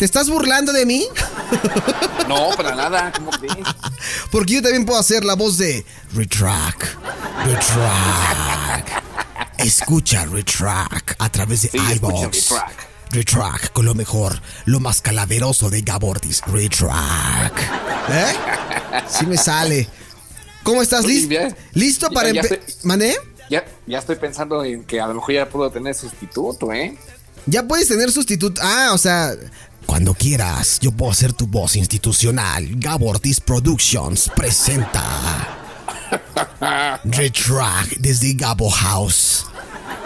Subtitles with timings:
[0.00, 1.06] ¿Te estás burlando de mí?
[2.26, 3.54] No, para nada, ¿cómo crees?
[4.30, 5.84] Porque yo también puedo hacer la voz de
[6.14, 6.96] Retrack.
[7.44, 9.02] Retrack.
[9.58, 12.22] Escucha Retrack a través de Sí, iVoox.
[12.50, 12.88] Retrack.
[13.10, 16.40] Retrack con lo mejor, lo más calaveroso de Gabortis.
[16.46, 17.60] Retrack.
[18.08, 18.32] ¿Eh?
[19.06, 19.86] Sí me sale.
[20.62, 21.04] ¿Cómo estás?
[21.04, 21.28] ¿Listo?
[21.34, 22.60] ya- ¿Listo ya- para empezar?
[22.84, 23.16] ¿Mané?
[23.50, 26.96] Ya, ya estoy pensando en que a lo mejor ya puedo tener sustituto, ¿eh?
[27.44, 28.60] Ya puedes tener sustituto.
[28.64, 29.34] Ah, o sea.
[29.86, 32.66] Cuando quieras, yo puedo ser tu voz institucional.
[32.76, 35.04] Gabo Ortiz Productions presenta.
[37.04, 39.46] Retrack desde Gabo House.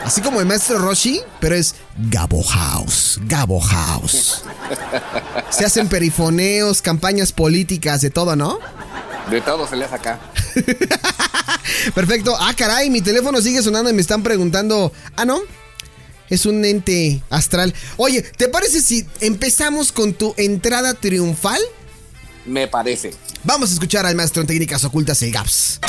[0.04, 1.74] Así como el maestro Roshi, pero es
[2.10, 3.18] Gabo House.
[3.22, 4.42] Gabo House.
[5.48, 8.58] Se hacen perifoneos, campañas políticas, de todo, ¿no?
[9.30, 10.20] De todo se le hace acá.
[11.94, 12.36] Perfecto.
[12.38, 14.92] Ah, caray, mi teléfono sigue sonando y me están preguntando.
[15.16, 15.40] Ah, ¿no?
[16.30, 17.74] Es un ente astral.
[17.96, 21.60] Oye, ¿te parece si empezamos con tu entrada triunfal?
[22.46, 23.12] Me parece.
[23.42, 25.80] Vamos a escuchar al maestro en técnicas ocultas, el Gaps.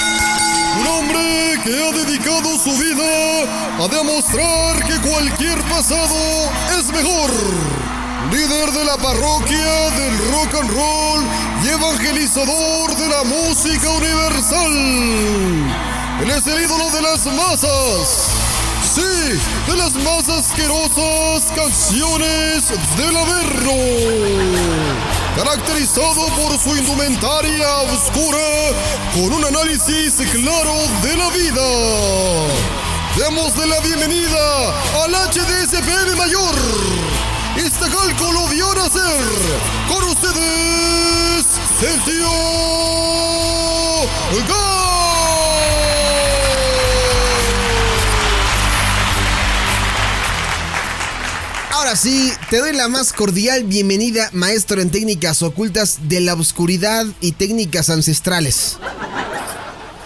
[0.79, 6.15] Un hombre que ha dedicado su vida a demostrar que cualquier pasado
[6.77, 7.31] es mejor.
[8.31, 11.23] Líder de la parroquia del rock and roll
[11.63, 14.73] y evangelizador de la música universal.
[16.21, 18.34] Él es el ídolo de las masas.
[18.95, 23.73] Sí, de las más asquerosas canciones del Averno.
[25.35, 28.37] Caracterizado por su indumentaria oscura
[29.13, 31.67] con un análisis claro de la vida.
[33.17, 34.69] Démosle la bienvenida
[35.03, 36.55] al HDSPM Mayor.
[37.57, 39.25] Este calco lo vio nacer.
[39.89, 41.45] Con ustedes,
[41.81, 42.31] el tío
[51.85, 57.05] Ahora sí, te doy la más cordial bienvenida, maestro en técnicas ocultas de la oscuridad
[57.21, 58.77] y técnicas ancestrales.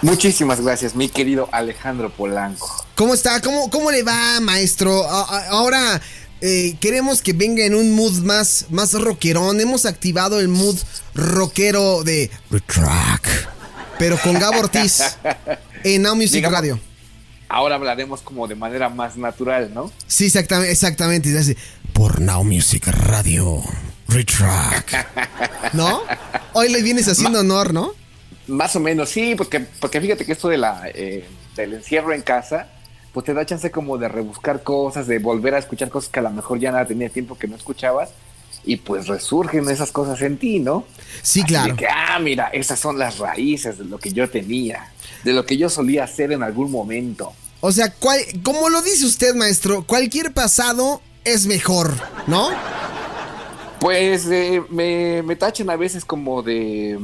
[0.02, 2.84] Muchísimas gracias, mi querido Alejandro Polanco.
[2.96, 3.40] ¿Cómo está?
[3.40, 5.06] ¿Cómo, cómo le va, maestro?
[5.08, 6.02] Ahora
[6.42, 9.58] eh, queremos que venga en un mood más, más rockerón.
[9.58, 10.76] Hemos activado el mood
[11.14, 13.26] rockero de Retrack,
[13.98, 15.00] pero con Gabo Ortiz
[15.84, 16.89] en Now Music Digamos- Radio.
[17.50, 19.90] Ahora hablaremos como de manera más natural, ¿no?
[20.06, 21.36] Sí, exactamente, exactamente.
[21.36, 21.56] así,
[21.92, 23.60] Por Now Music Radio.
[24.06, 25.72] Retrack.
[25.72, 26.00] ¿No?
[26.52, 27.92] Hoy le vienes haciendo honor, ¿no?
[28.46, 31.24] Más o menos, sí, porque, porque fíjate que esto de la, eh,
[31.56, 32.68] del encierro en casa,
[33.12, 36.22] pues te da chance como de rebuscar cosas, de volver a escuchar cosas que a
[36.22, 38.10] lo mejor ya nada tenía tiempo que no escuchabas,
[38.64, 40.84] y pues resurgen esas cosas en ti, ¿no?
[41.22, 41.72] Sí, Así claro.
[41.74, 44.88] de que, ah, mira, esas son las raíces de lo que yo tenía,
[45.24, 47.32] de lo que yo solía hacer en algún momento.
[47.60, 51.92] O sea, cual- como lo dice usted, maestro, cualquier pasado es mejor,
[52.26, 52.48] ¿no?
[53.80, 56.98] Pues eh, me, me tachan a veces como de...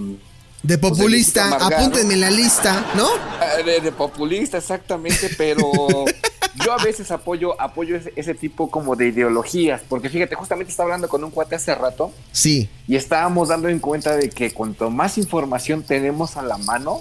[0.63, 1.83] De populista, viejito amargado.
[1.87, 3.07] apúntenme en la lista, ¿no?
[3.41, 5.71] Ah, De, de populista, exactamente, pero
[6.65, 10.87] yo a veces apoyo, apoyo ese, ese tipo como de ideologías, porque fíjate, justamente estaba
[10.89, 12.69] hablando con un cuate hace rato Sí.
[12.89, 17.01] y estábamos dando en cuenta de que cuanto más información tenemos a la mano,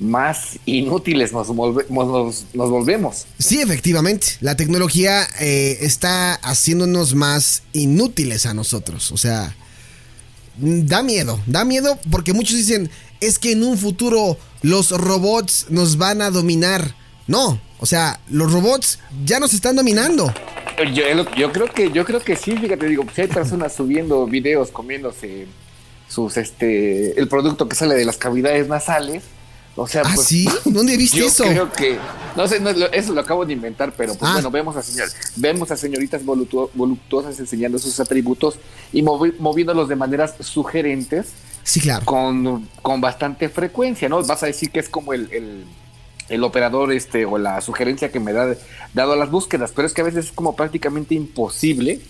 [0.00, 3.26] más inútiles nos, volve- nos, nos volvemos.
[3.38, 4.26] Sí, efectivamente.
[4.40, 9.12] La tecnología eh, está haciéndonos más inútiles a nosotros.
[9.12, 9.54] O sea,
[10.56, 11.40] da miedo.
[11.46, 12.90] Da miedo porque muchos dicen,
[13.20, 16.94] es que en un futuro los robots nos van a dominar.
[17.26, 20.32] No, o sea, los robots ya nos están dominando.
[20.94, 21.04] Yo,
[21.36, 25.46] yo creo que yo creo que sí, fíjate, digo, si hay personas subiendo videos comiéndose
[26.08, 29.22] sus este el producto que sale de las cavidades nasales,
[29.82, 30.46] o sea, ¿Ah, pues, sí?
[30.64, 31.44] ¿Dónde viste yo eso?
[31.44, 31.98] creo que
[32.36, 34.34] no sé, no, eso lo acabo de inventar, pero pues Ah.
[34.34, 38.56] bueno, vemos a señor, vemos a señoritas voluptu- voluptuosas enseñando sus atributos
[38.92, 41.28] y movi- moviéndolos de maneras sugerentes
[41.62, 42.04] Sí, claro.
[42.04, 44.22] con, con bastante frecuencia, ¿no?
[44.22, 45.64] Vas a decir que es como el, el-
[46.28, 48.54] el operador este o la sugerencia que me da
[48.94, 52.00] dado a las búsquedas, pero es que a veces es como prácticamente imposible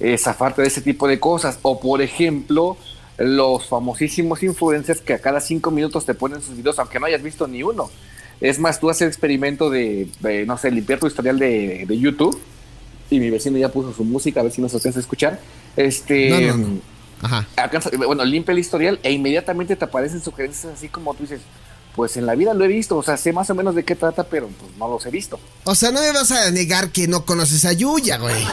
[0.00, 1.58] eh, zafarte de ese tipo de cosas.
[1.62, 2.76] O por ejemplo,
[3.18, 7.22] los famosísimos influencers que a cada cinco minutos te ponen sus videos, aunque no hayas
[7.22, 7.90] visto ni uno.
[8.40, 11.98] Es más, tú haces el experimento de, de, no sé, limpiar tu historial de, de
[11.98, 12.38] YouTube.
[13.10, 15.38] Y mi vecino ya puso su música, a ver si nos alcanza a escuchar.
[15.76, 16.78] Este, No, no, no.
[17.20, 17.46] Ajá.
[17.56, 21.40] alcanza- bueno, limpia el historial e inmediatamente te aparecen sugerencias así como tú dices,
[21.96, 23.94] pues en la vida lo he visto, o sea, sé más o menos de qué
[23.96, 25.38] trata, pero pues no los he visto.
[25.64, 28.44] O sea, no me vas a negar que no conoces a Yuya, güey.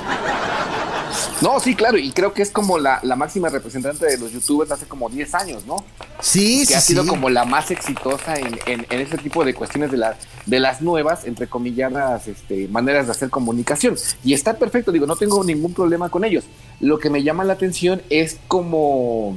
[1.41, 4.71] No, sí, claro, y creo que es como la, la máxima representante de los youtubers
[4.71, 5.77] hace como 10 años, ¿no?
[6.21, 7.09] Sí, que sí, ha sido sí.
[7.09, 10.81] como la más exitosa en, en, en ese tipo de cuestiones de, la, de las
[10.81, 13.95] nuevas, entre comilladas, este, maneras de hacer comunicación.
[14.23, 16.43] Y está perfecto, digo, no tengo ningún problema con ellos.
[16.81, 19.35] lo que me llama la atención es como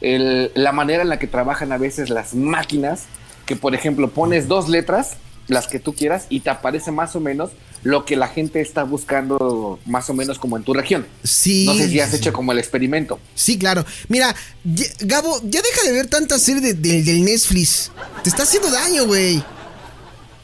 [0.00, 3.04] el- la manera en la que trabajan a veces las máquinas,
[3.48, 5.12] que por ejemplo pones dos letras,
[5.48, 7.50] las que tú quieras, y te aparece más o menos
[7.82, 11.06] lo que la gente está buscando más o menos como en tu región.
[11.24, 11.64] Sí.
[11.64, 13.18] No sé si has hecho como el experimento.
[13.34, 13.84] Sí, claro.
[14.08, 14.34] Mira,
[14.64, 17.90] ya- Gabo, ya deja de ver tanta serie de- de- del Netflix.
[18.22, 19.42] Te está haciendo daño, güey.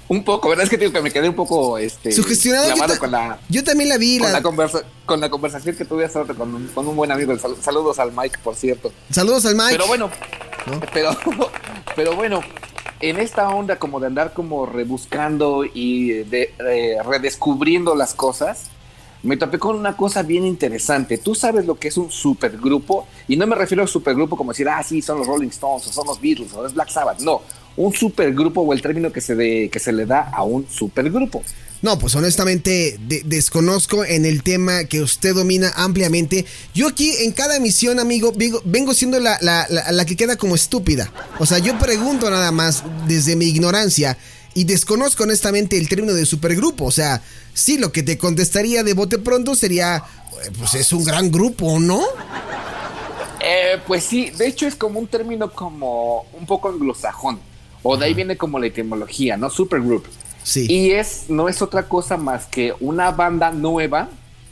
[0.08, 0.64] Un poco, ¿verdad?
[0.64, 2.68] Es que digo que me quedé un poco este, Sugestionado.
[2.74, 4.18] Yo, con la, yo también la vi.
[4.18, 6.94] con, la- la conversa- con la conversación que tuve hace rato con, un- con un
[6.96, 7.36] buen amigo.
[7.38, 8.92] Sal- saludos al Mike, por cierto.
[9.10, 9.72] Saludos al Mike.
[9.72, 10.10] Pero bueno,
[10.66, 10.80] ¿No?
[10.92, 11.10] pero,
[11.96, 12.40] pero bueno,
[13.00, 18.70] en esta onda como de andar como rebuscando y de, eh, redescubriendo las cosas,
[19.22, 21.18] me topé con una cosa bien interesante.
[21.18, 24.68] Tú sabes lo que es un supergrupo, y no me refiero a supergrupo como decir,
[24.68, 27.20] ah, sí, son los Rolling Stones, o son los Beatles, o es Black Sabbath.
[27.20, 27.40] No,
[27.76, 31.42] un supergrupo o el término que se, que se le da a un supergrupo.
[31.84, 36.46] No, pues honestamente de- desconozco en el tema que usted domina ampliamente.
[36.74, 38.32] Yo aquí en cada emisión, amigo,
[38.64, 41.12] vengo, siendo la, la- la- la que queda como estúpida.
[41.38, 44.16] O sea, yo pregunto nada más desde mi ignorancia
[44.54, 46.86] y desconozco honestamente el término de supergrupo.
[46.86, 47.20] O sea,
[47.52, 50.02] sí, lo que te contestaría de bote pronto sería,
[50.58, 52.00] pues es un gran grupo, ¿no?
[53.40, 57.38] Eh, pues sí, de hecho es como un término como un poco anglosajón,
[57.82, 59.50] o de ahí viene como la etimología, ¿no?
[59.50, 60.06] Supergroup.
[60.44, 60.66] Sí.
[60.70, 64.08] Y es, no es otra cosa más que una banda nueva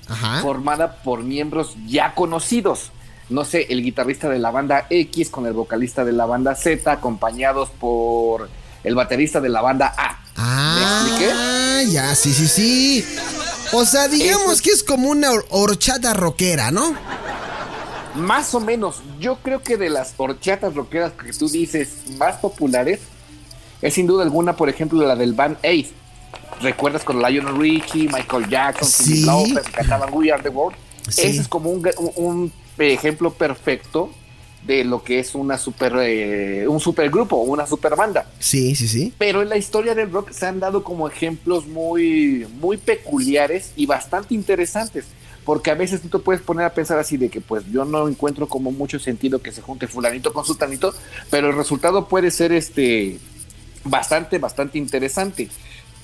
[0.09, 0.41] Ajá.
[0.43, 2.91] formada por miembros ya conocidos.
[3.29, 6.91] No sé, el guitarrista de la banda X con el vocalista de la banda Z,
[6.91, 8.49] acompañados por
[8.83, 10.19] el baterista de la banda A.
[10.37, 11.93] Ah, ¿Me expliqué?
[11.93, 13.07] ya, sí, sí, sí.
[13.73, 16.95] O sea, digamos Eso- que es como una hor- horchata rockera, ¿no?
[18.17, 23.01] Más o menos, yo creo que de las horchatas rockeras que tú dices más populares,
[23.83, 25.87] es sin duda alguna, por ejemplo, la del Band Aid.
[26.61, 29.27] ¿Recuerdas con Lionel Richie, Michael Jackson, Cyndi Sí.
[29.27, 30.77] Lauper, que cantaban We Are the World?
[31.09, 31.23] Sí.
[31.23, 34.11] Ese es como un, un- un ejemplo perfecto
[34.65, 38.27] de lo que es una super, eh, un supergrupo, una super banda.
[38.39, 39.13] Sí, sí, sí.
[39.19, 43.87] Pero en la historia del rock se han dado como ejemplos muy, muy peculiares y
[43.87, 45.07] bastante interesantes.
[45.45, 48.07] Porque a veces tú te puedes poner a pensar así de que pues yo no
[48.07, 50.95] encuentro como mucho sentido que se junte fulanito con sutanito,
[51.31, 53.19] pero el resultado puede ser este
[53.85, 55.49] bastante, bastante interesante.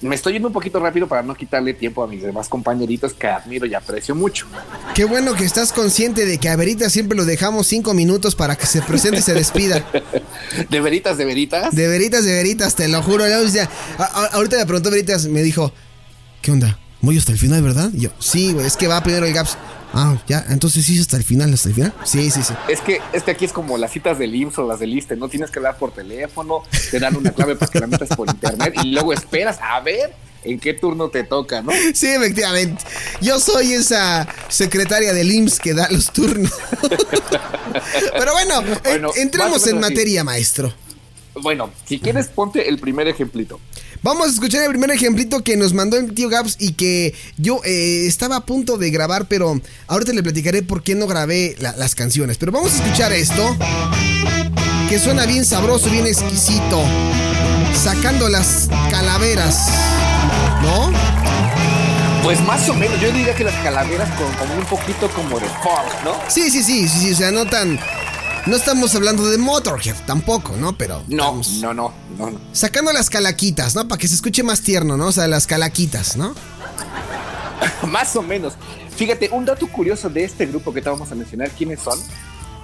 [0.00, 3.26] Me estoy yendo un poquito rápido para no quitarle tiempo a mis demás compañeritos que
[3.26, 4.46] admiro y aprecio mucho.
[4.94, 8.54] Qué bueno que estás consciente de que a Verita siempre lo dejamos cinco minutos para
[8.54, 9.84] que se presente y se despida.
[10.70, 11.74] De veritas, de veritas.
[11.74, 13.24] De Veritas, de Veritas, te lo juro.
[13.24, 15.72] ahorita me preguntó Veritas, me dijo,
[16.40, 16.78] ¿qué onda?
[17.00, 17.90] Voy hasta el final, ¿verdad?
[17.92, 19.56] Y yo, sí, güey, es que va primero el Gaps.
[19.94, 21.94] Ah, ya, entonces sí, hasta el final, hasta el final.
[22.04, 22.52] Sí, sí, sí.
[22.68, 25.16] Es que, es que aquí es como las citas del IMSS o las del ISTE,
[25.16, 28.28] no tienes que hablar por teléfono, te dan una clave para que la metas por
[28.28, 30.12] internet y luego esperas a ver
[30.44, 31.72] en qué turno te toca, ¿no?
[31.94, 32.84] Sí, efectivamente.
[33.20, 36.52] Yo soy esa secretaria del IMSS que da los turnos.
[38.18, 40.72] Pero bueno, en- Bueno, entremos en materia, maestro.
[41.40, 43.60] Bueno, si quieres ponte el primer ejemplito.
[44.02, 47.60] Vamos a escuchar el primer ejemplito que nos mandó el tío Gaps y que yo
[47.64, 51.72] eh, estaba a punto de grabar, pero ahorita le platicaré por qué no grabé la-
[51.76, 52.38] las canciones.
[52.38, 53.56] Pero vamos a escuchar esto,
[54.88, 56.80] que suena bien sabroso, bien exquisito,
[57.74, 59.68] sacando las calaveras,
[60.62, 60.92] ¿no?
[62.22, 65.46] Pues más o menos, yo diría que las calaveras con como un poquito como de
[65.46, 66.12] funk, ¿no?
[66.28, 67.78] Sí, sí, sí, sí, sí, o sea, no tan...
[68.46, 70.76] No estamos hablando de Motorhead tampoco, ¿no?
[70.76, 71.02] Pero...
[71.08, 72.40] No, no, no, no, no.
[72.52, 73.86] Sacando las calaquitas, ¿no?
[73.88, 75.08] Para que se escuche más tierno, ¿no?
[75.08, 76.34] O sea, las calaquitas, ¿no?
[77.88, 78.54] Más o menos.
[78.96, 81.98] Fíjate, un dato curioso de este grupo que te vamos a mencionar, quiénes son,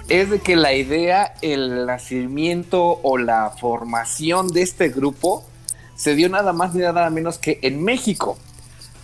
[0.09, 5.45] es de que la idea, el nacimiento o la formación de este grupo
[5.97, 8.38] se dio nada más ni nada menos que en México.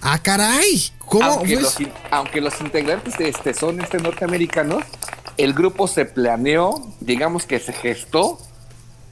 [0.02, 0.82] Ah, caray.
[0.98, 1.24] ¿Cómo?
[1.24, 4.82] Aunque, Pues- los, aunque los integrantes de este son este norteamericanos,
[5.40, 8.38] el grupo se planeó, digamos que se gestó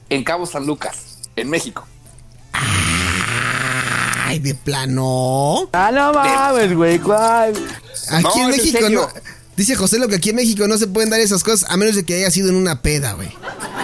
[0.09, 1.85] en Cabo San Lucas, en México.
[4.25, 5.69] Ay, de plano.
[5.73, 7.53] Ah, no mames, güey, ¿cuál?
[8.11, 9.07] Aquí No, en México no.
[9.55, 11.95] Dice José lo que aquí en México no se pueden dar esas cosas a menos
[11.95, 13.29] de que haya sido en una peda, güey.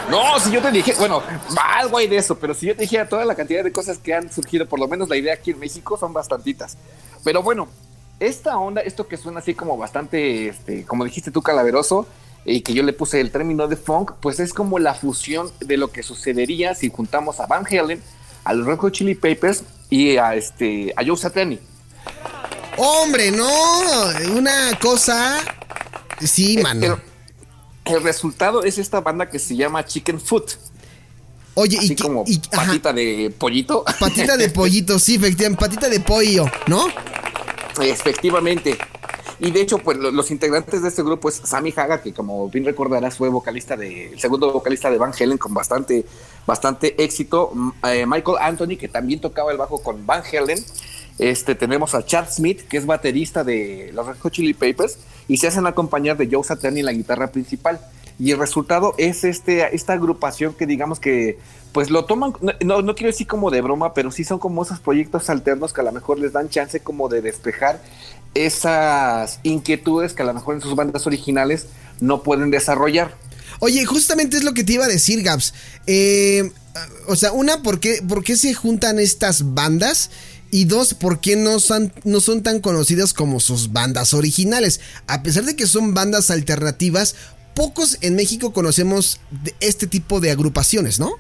[0.10, 1.22] No, si yo te dije, bueno,
[1.58, 4.14] algo hay de eso, pero si yo te dijera toda la cantidad de cosas que
[4.14, 6.78] han surgido, por lo menos la idea aquí en México, son bastantitas.
[7.24, 7.68] Pero bueno,
[8.20, 12.08] esta onda, esto que suena así como bastante, este, como dijiste tú, calaveroso,
[12.46, 15.78] y que yo le puse el término de funk, pues es como la fusión de
[15.78, 18.02] lo que sucedería si juntamos a Van Halen,
[18.44, 21.60] a los Red Hot Chili Papers y a, este, a Joe Satriani.
[22.78, 23.50] Hombre, no.
[24.36, 25.40] Una cosa.
[26.22, 27.00] Sí, mano.
[27.86, 30.52] El, el resultado es esta banda que se llama Chicken Foot,
[31.58, 33.86] Oye, así y, como y- ajá, patita de pollito.
[34.00, 35.60] patita de pollito, sí, efectivamente.
[35.66, 36.86] Patita de pollo, ¿no?
[37.82, 38.78] Efectivamente.
[39.40, 42.64] Y de hecho, pues los integrantes de este grupo es Sammy Haga, que como bien
[42.64, 46.06] recordarás fue vocalista de, el segundo vocalista de Van Halen con bastante,
[46.46, 47.52] bastante éxito.
[47.84, 50.64] Eh, Michael Anthony, que también tocaba el bajo con Van Halen.
[51.18, 55.38] Este, tenemos a Chad Smith, que es baterista de los Red Hot Chili Papers, y
[55.38, 57.80] se hacen acompañar de Joe Satriani en la guitarra principal.
[58.18, 61.38] Y el resultado es este, esta agrupación que digamos que
[61.74, 64.80] pues lo toman, no, no quiero decir como de broma, pero sí son como esos
[64.80, 67.82] proyectos alternos que a lo mejor les dan chance como de despejar
[68.36, 71.68] esas inquietudes que a lo mejor en sus bandas originales
[72.00, 73.16] no pueden desarrollar.
[73.60, 75.54] Oye, justamente es lo que te iba a decir, Gabs.
[75.88, 76.52] Eh,
[77.08, 80.12] o sea, una, ¿por qué, ¿por qué se juntan estas bandas?
[80.52, 84.82] Y dos, ¿por qué no son, no son tan conocidas como sus bandas originales?
[85.08, 87.16] A pesar de que son bandas alternativas,
[87.56, 91.14] pocos en México conocemos de este tipo de agrupaciones, ¿no?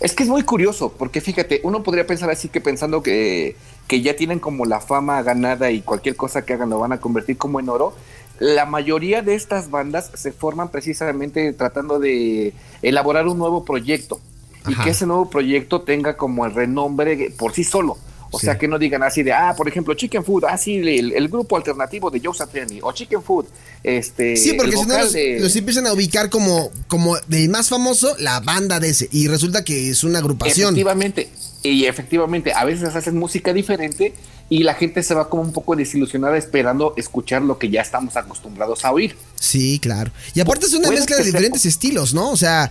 [0.00, 4.00] Es que es muy curioso, porque fíjate, uno podría pensar así que pensando que, que
[4.00, 7.36] ya tienen como la fama ganada y cualquier cosa que hagan lo van a convertir
[7.36, 7.94] como en oro.
[8.38, 12.52] La mayoría de estas bandas se forman precisamente tratando de
[12.82, 14.20] elaborar un nuevo proyecto
[14.68, 17.96] y que ese nuevo proyecto tenga como el renombre por sí solo.
[18.32, 21.28] O sea, que no digan así de, ah, por ejemplo, Chicken Food, ah, sí, el,
[21.28, 23.46] grupo alternativo de Joe Satriani, o Chicken Food,
[23.82, 24.36] este...
[24.36, 28.80] Sí, porque si no los, empiezan a ubicar como, como del más famoso, la banda
[28.80, 30.74] de ese, y resulta que es una agrupación.
[30.74, 31.30] Efectivamente,
[31.62, 34.14] y efectivamente, a veces hacen música diferente
[34.48, 38.16] y la gente se va como un poco desilusionada esperando escuchar lo que ya estamos
[38.16, 39.16] acostumbrados a oír.
[39.40, 40.12] Sí, claro.
[40.34, 42.30] Y aparte es una mezcla de diferentes estilos, ¿no?
[42.30, 42.70] O sea,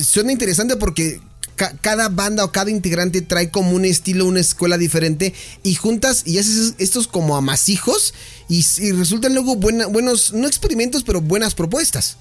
[0.00, 1.20] suena interesante porque
[1.80, 5.32] cada banda o cada integrante trae como un estilo, una escuela diferente
[5.62, 8.12] y juntas y haces estos como amasijos
[8.48, 12.18] y, y resultan luego buenos, no experimentos, pero buenas propuestas.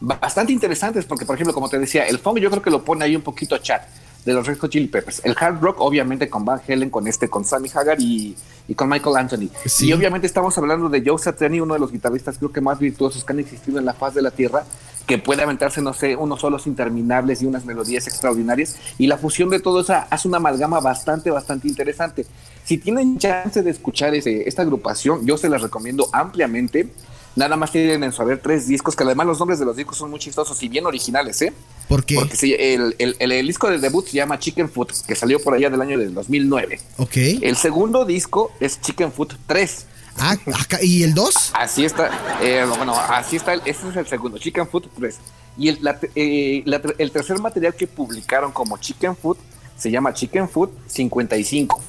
[0.00, 3.04] Bastante interesantes porque, por ejemplo, como te decía, el funk yo creo que lo pone
[3.04, 3.82] ahí un poquito chat
[4.24, 5.20] de los Red Hot Chili Peppers.
[5.24, 8.36] El hard rock, obviamente, con Van Halen, con este, con Sammy Hagar y,
[8.74, 9.48] con Michael Anthony.
[9.80, 13.24] Y obviamente estamos hablando de Joe Satriani, uno de los guitarristas creo que más virtuosos
[13.24, 14.64] que han existido en la faz de la tierra,
[15.06, 18.76] que puede aventarse, no sé, unos solos interminables y unas melodías extraordinarias.
[18.96, 22.24] Y la fusión de todo eso hace una amalgama bastante, bastante interesante.
[22.64, 26.88] Si tienen chance de escuchar ese, esta agrupación, yo se las recomiendo ampliamente.
[27.36, 29.98] Nada más tienen en su haber tres discos, que además los nombres de los discos
[29.98, 31.52] son muy chistosos y bien originales, ¿eh?
[31.88, 32.14] ¿Por qué?
[32.14, 35.68] Porque sí, el, el, disco de debut se llama Chicken Food, que salió por allá
[35.68, 36.80] del año del 2009.
[36.98, 37.16] Ok.
[37.42, 39.86] El segundo disco es Chicken Food 3.
[40.18, 40.36] Ah,
[40.80, 41.52] ¿y el 2?
[41.54, 42.38] Así está.
[42.40, 43.54] Eh, bueno, así está.
[43.54, 45.16] Este es el segundo, Chicken Food 3.
[45.58, 45.78] Y el,
[46.14, 46.62] eh,
[46.98, 49.38] el tercer material que publicaron como Chicken Food
[49.76, 51.82] se llama Chicken Food 55.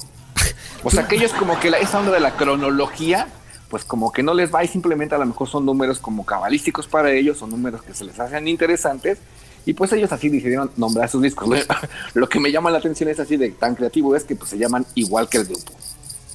[0.82, 3.28] O sea, aquellos como que la, esa onda de la cronología
[3.68, 6.86] pues como que no les va y simplemente a lo mejor son números como cabalísticos
[6.86, 9.18] para ellos, son números que se les hacen interesantes
[9.64, 11.48] y pues ellos así decidieron nombrar sus discos.
[12.14, 14.58] Lo que me llama la atención es así de tan creativo es que pues se
[14.58, 15.72] llaman igual que el grupo.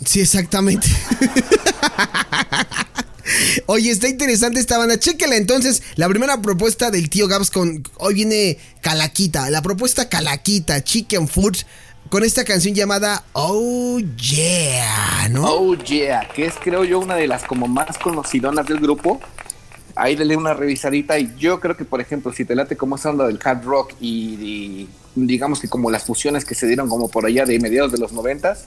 [0.06, 0.88] Sí, exactamente.
[3.68, 5.00] Oye, está interesante esta banda.
[5.00, 5.84] Chéquela entonces.
[5.96, 7.84] La primera propuesta del tío Gabs con.
[7.98, 9.50] Hoy viene Calaquita.
[9.50, 11.58] La propuesta Calaquita, Chicken Food
[12.12, 15.46] con esta canción llamada Oh Yeah, ¿no?
[15.46, 19.22] Oh Yeah, que es creo yo una de las como más conocidonas del grupo.
[19.96, 23.12] Ahí le una revisadita y yo creo que por ejemplo si te late como esa
[23.12, 27.26] onda del hard rock y, digamos que como las fusiones que se dieron como por
[27.26, 28.66] allá de mediados de los noventas,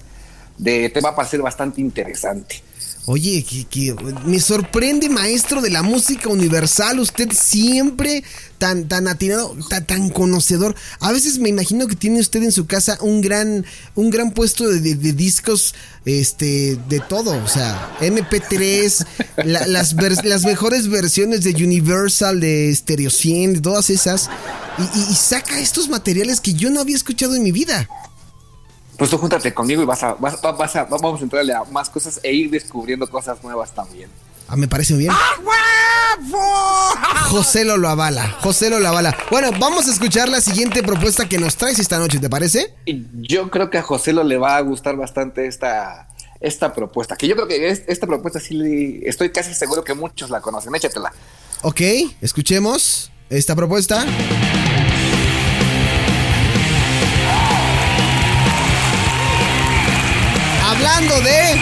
[0.58, 2.62] de, te va a parecer bastante interesante.
[3.06, 3.94] Oye, que,
[4.24, 6.98] me sorprende, maestro de la música universal.
[7.00, 8.24] Usted siempre
[8.56, 9.54] tan, tan atinado,
[9.86, 10.74] tan, conocedor.
[11.00, 14.66] A veces me imagino que tiene usted en su casa un gran, un gran puesto
[14.66, 15.74] de, discos,
[16.06, 17.32] este, de todo.
[17.44, 19.06] O sea, MP3,
[19.44, 19.92] las,
[20.24, 24.30] las mejores versiones de Universal, de Stereo 100, de todas esas.
[25.10, 27.86] y saca estos materiales que yo no había escuchado en mi vida
[28.96, 30.36] pues tú júntate conmigo y vas a, vas,
[30.76, 34.08] a, vamos a entrarle a más cosas e ir descubriendo cosas nuevas también.
[34.48, 35.12] Ah, me parece bien.
[37.28, 38.30] José lo lo avala.
[38.40, 39.16] José lo lo avala.
[39.30, 42.74] Bueno, vamos a escuchar la siguiente propuesta que nos traes esta noche, ¿te parece?
[42.86, 46.08] Yo creo que a José lo le va a gustar bastante esta,
[46.40, 47.16] esta propuesta.
[47.16, 50.74] Que yo creo que esta propuesta sí estoy casi seguro que muchos la conocen.
[50.74, 51.12] Échatela.
[51.62, 51.80] Ok,
[52.20, 54.04] escuchemos esta propuesta.
[60.84, 61.60] Hablando de.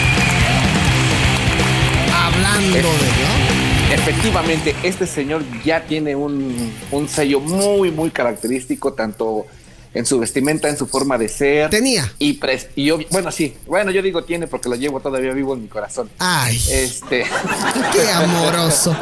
[2.13, 3.93] Hablando de, ¿no?
[3.93, 6.73] Efectivamente, este señor ya tiene un,
[7.07, 9.45] sello muy, muy característico, tanto
[9.93, 11.69] en su vestimenta, en su forma de ser.
[11.69, 12.11] Tenía.
[12.19, 12.39] Y,
[12.75, 13.55] y bueno, sí.
[13.65, 16.09] Bueno, yo digo tiene porque lo llevo todavía vivo en mi corazón.
[16.19, 16.61] Ay.
[16.69, 17.25] Este.
[17.93, 18.95] Qué amoroso.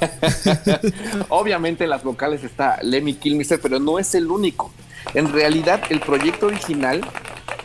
[1.28, 4.72] Obviamente en las vocales está Lemmy Kilmister, pero no es el único.
[5.12, 7.02] En realidad, el proyecto original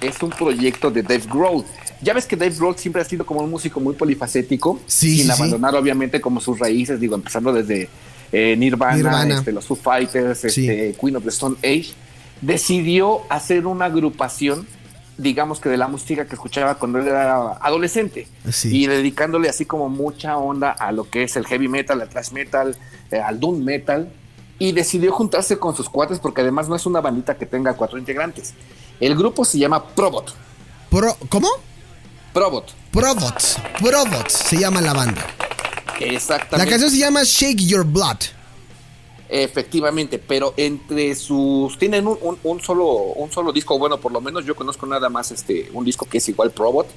[0.01, 1.63] es un proyecto de Dave Grohl.
[2.01, 5.17] Ya ves que Dave Grohl siempre ha sido como un músico muy polifacético, Sí, sin
[5.17, 5.31] sí, sí.
[5.31, 7.89] abandonar obviamente como sus raíces, digo, empezando desde
[8.31, 9.35] eh, Nirvana, Nirvana.
[9.35, 11.91] este, los Foo Fighters, este, Queen of the Stone Age,
[12.41, 14.65] decidió hacer una agrupación,
[15.17, 18.75] digamos que de la música que escuchaba cuando él era adolescente, Sí.
[18.83, 22.31] y dedicándole así como mucha onda a lo que es el heavy metal, al thrash
[22.31, 22.75] metal,
[23.11, 24.11] eh, al doom metal,
[24.57, 27.97] y decidió juntarse con sus cuates porque además no es una bandita que tenga cuatro
[27.99, 28.53] integrantes.
[29.01, 30.33] El grupo se llama Probot.
[30.89, 31.49] Pro- ¿Cómo?
[32.33, 32.71] Probot.
[32.91, 33.57] Probots.
[33.79, 35.25] Probots se llama la banda.
[35.99, 36.57] Exactamente.
[36.57, 38.17] La canción se llama Shake Your Blood.
[39.29, 44.19] Efectivamente, pero entre sus tienen un, un- un solo un solo disco, bueno, por lo
[44.19, 46.87] menos yo conozco nada más este un disco que es igual Probot,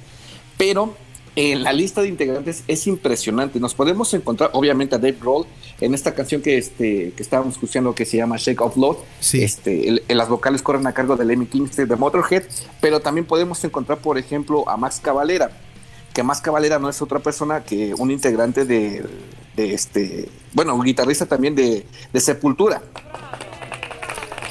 [0.57, 0.95] pero
[1.35, 3.59] en la lista de integrantes es impresionante.
[3.59, 5.45] Nos podemos encontrar obviamente a Dave Grohl
[5.81, 8.97] en esta canción que este que estábamos escuchando que se llama Shake of Love.
[9.19, 9.43] Sí.
[9.43, 12.43] Este, el- el- las vocales corren a cargo de Lemmy Kingston de Motorhead,
[12.79, 15.51] pero también podemos encontrar, por ejemplo, a Max Cavalera,
[16.13, 19.03] que Max Cavalera no es otra persona que un integrante de,
[19.57, 22.81] de este, bueno, un guitarrista también de, de Sepultura.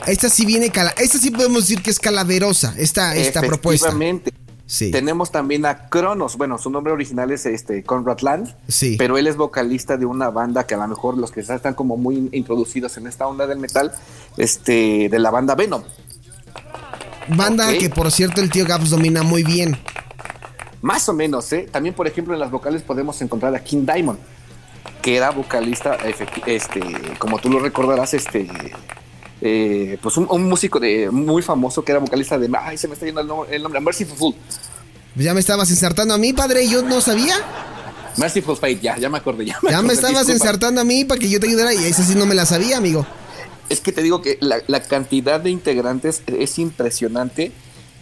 [0.07, 3.87] Esta sí viene cala esta sí podemos decir que es calaverosa, esta, esta propuesta.
[3.89, 4.34] Efectivamente.
[4.67, 4.91] Sí.
[4.91, 8.97] Tenemos también a Cronos, bueno, su nombre original es este Conrad Land, Sí.
[8.99, 11.97] pero él es vocalista de una banda que a lo mejor los que están como
[11.99, 13.93] muy introducidos en esta onda del metal,
[14.39, 15.83] este, de la banda Venom.
[17.29, 19.77] Banda que por cierto el tío Gaps domina muy bien.
[20.83, 21.67] Más o menos, ¿eh?
[21.71, 24.19] También, por ejemplo, en las vocales podemos encontrar a King Diamond,
[25.01, 25.97] que era vocalista,
[26.47, 26.81] este,
[27.19, 28.47] como tú lo recordarás, este,
[29.41, 32.95] eh, pues un, un músico de, muy famoso que era vocalista de, ay, se me
[32.95, 34.35] está yendo el, nombre- el nombre, Merciful Fool.
[35.17, 37.37] Ya me estabas ensartando a mí, padre, yo no sabía.
[38.17, 40.33] Merciful Fate, ya, ya me acordé, ya me, Ya me acordé, estabas disculpa.
[40.45, 42.77] ensartando a mí para que yo te ayudara y esa sí no me la sabía,
[42.77, 43.07] amigo.
[43.69, 47.53] Es que te digo que la, la cantidad de integrantes es impresionante.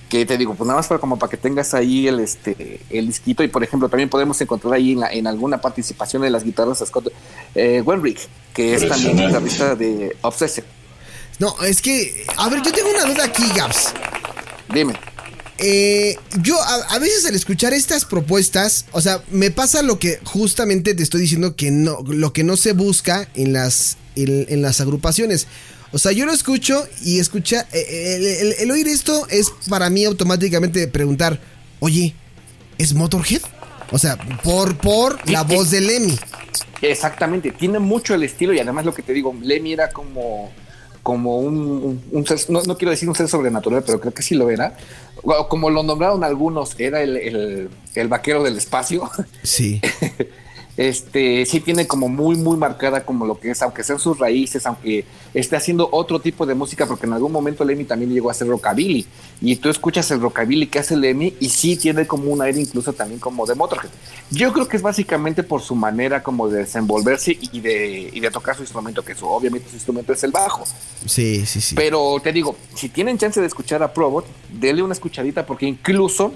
[0.08, 3.06] Que te digo, pues nada más para como para que tengas ahí el este el
[3.06, 3.42] disquito.
[3.42, 6.82] Y por ejemplo, también podemos encontrar ahí en, la- en alguna participación de las guitarras
[6.82, 7.08] a Scott
[7.54, 8.18] eh, Wenrick,
[8.52, 10.66] que es también guitarrista de Obsessive.
[11.42, 13.92] No, es que, a ver, yo tengo una duda aquí, Gaps.
[14.72, 14.94] Dime.
[15.58, 20.20] Eh, yo a, a veces al escuchar estas propuestas, o sea, me pasa lo que
[20.22, 24.62] justamente te estoy diciendo que no, lo que no se busca en las, en, en
[24.62, 25.48] las agrupaciones.
[25.90, 29.90] O sea, yo lo escucho y escucha, eh, el, el- el oír esto es para
[29.90, 31.40] mí automáticamente preguntar,
[31.80, 32.14] oye,
[32.78, 33.42] ¿es Motorhead?
[33.90, 36.16] O sea, por, por Sí, la voz de Lemmy.
[36.82, 40.52] Exactamente, tiene mucho el estilo y además lo que te digo, Lemmy era como,
[41.02, 44.22] como un, un- un ser, no, no quiero decir un ser sobrenatural, pero creo que
[44.22, 44.76] sí lo era.
[45.48, 49.10] Como lo nombraron algunos, era el, el- el vaquero del espacio.
[49.42, 49.80] Sí.
[50.76, 54.66] este sí tiene como muy muy marcada como lo que es, aunque sean sus raíces,
[54.66, 55.04] aunque
[55.34, 58.48] esté haciendo otro tipo de música, porque en algún momento Lemmy también llegó a hacer
[58.48, 59.06] rockabilly
[59.40, 62.92] y tú escuchas el rockabilly que hace Lemmy y sí tiene como un aire incluso
[62.92, 63.90] también como de Motorhead.
[64.30, 68.30] Yo creo que es básicamente por su manera como de desenvolverse y de, y de
[68.30, 70.64] tocar su instrumento, que su, obviamente su instrumento es el bajo.
[71.06, 71.74] Sí, sí, sí.
[71.74, 76.32] Pero te digo, si tienen chance de escuchar a Probot, denle una escuchadita porque incluso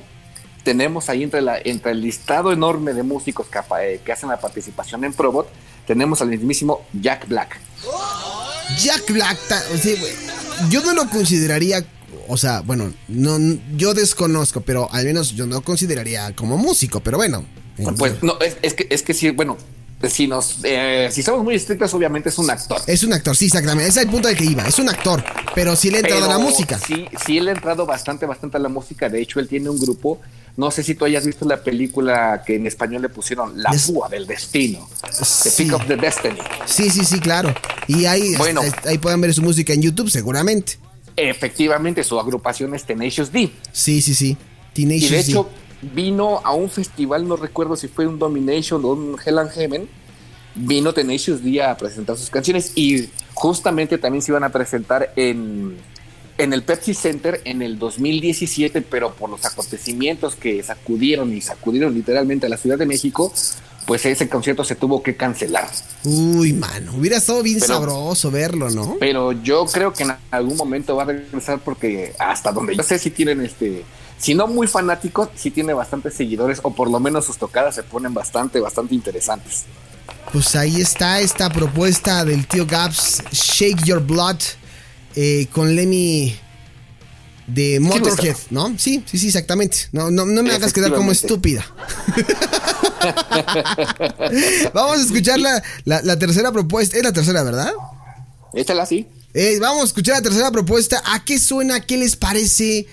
[0.66, 4.40] tenemos ahí entre, la, entre el listado enorme de músicos que, eh, que hacen la
[4.40, 5.48] participación en Probot,
[5.86, 7.60] tenemos al mismísimo Jack Black.
[8.76, 9.38] Jack Black,
[9.72, 9.94] o sea,
[10.68, 11.86] yo no lo consideraría,
[12.26, 13.38] o sea, bueno, no,
[13.76, 17.44] yo desconozco, pero al menos yo no consideraría como músico, pero bueno.
[17.96, 19.56] Pues no, es, es que, es que sí, bueno,
[20.10, 22.80] si nos, eh, si somos muy estrictos, obviamente es un actor.
[22.86, 25.22] Es un actor, sí, exactamente, ese es el punto al que iba, es un actor,
[25.54, 26.78] pero sí le ha entrado a la música.
[26.78, 29.08] Sí, sí, él ha entrado bastante, bastante a la música.
[29.08, 30.20] De hecho, él tiene un grupo.
[30.56, 33.90] No sé si tú hayas visto la película que en español le pusieron La Des-
[33.90, 34.88] Púa del Destino.
[35.42, 35.50] The.
[35.50, 36.38] Pick of the Destiny.
[36.64, 37.54] Sí, sí, sí, claro.
[37.86, 38.62] Y ahí, Bueno.
[38.86, 40.78] ahí pueden ver su música en YouTube, seguramente.
[41.14, 43.50] Efectivamente, su agrupación es Tenacious D.
[43.72, 44.36] Sí, sí, sí.
[44.74, 45.20] Teenage Y de D.
[45.22, 45.48] hecho,
[45.82, 49.88] vino a un festival, no recuerdo si fue un Domination o un Hell and Heaven.
[50.58, 55.76] Vino Tenacious D a presentar sus canciones y justamente también se iban a presentar en,
[56.38, 61.92] en el Pepsi Center en el 2017, pero por los acontecimientos que sacudieron y sacudieron
[61.92, 63.30] literalmente a la Ciudad de México,
[63.86, 65.68] pues ese concierto se tuvo que cancelar.
[66.04, 68.96] Uy, mano, hubiera estado bien Pero- sabroso verlo, ¿no?
[68.98, 72.98] Pero yo creo que en algún momento va a regresar porque hasta donde yo sé
[72.98, 73.84] si tienen este,
[74.18, 77.82] si no muy fanáticos, si tiene bastantes seguidores o por lo menos sus tocadas se
[77.82, 79.64] ponen bastante, bastante interesantes.
[80.32, 84.36] Pues ahí está esta propuesta del tío Gaps, Shake Your Blood,
[85.14, 86.36] eh, con Lemmy
[87.46, 88.36] de Motorhead.
[88.50, 88.74] ¿no?
[88.78, 89.88] Sí, sí, sí, exactamente.
[89.92, 91.64] No, no, no me hagas quedar como estúpida.
[94.74, 96.96] vamos a escuchar la, la- la tercera propuesta.
[96.96, 97.72] Es la tercera, ¿verdad?
[98.54, 99.06] Échala así.
[99.34, 101.02] Eh, vamos a escuchar la tercera propuesta.
[101.04, 101.80] ¿A qué suena?
[101.80, 102.86] ¿Qué les parece?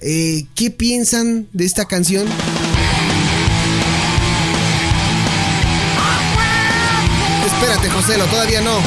[0.00, 2.26] Eh, ¿Qué piensan de esta canción?
[7.44, 8.78] Espérate, Joselo, todavía no.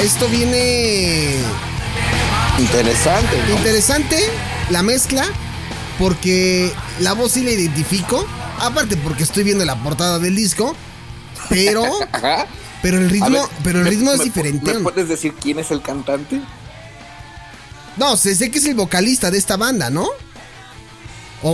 [0.00, 1.34] Esto viene.
[2.58, 3.36] Interesante.
[3.48, 3.56] ¿no?
[3.56, 4.18] Interesante
[4.70, 5.24] la mezcla,
[5.98, 8.24] porque la voz sí la identifico.
[8.60, 10.76] Aparte, porque estoy viendo la portada del disco.
[11.48, 11.84] Pero.
[12.82, 14.74] Pero el ritmo, ver, pero el ritmo me, es diferente.
[14.74, 16.40] ¿Me puedes decir quién es el cantante?
[17.96, 20.08] No, sé, sé que es el vocalista de esta banda, ¿no?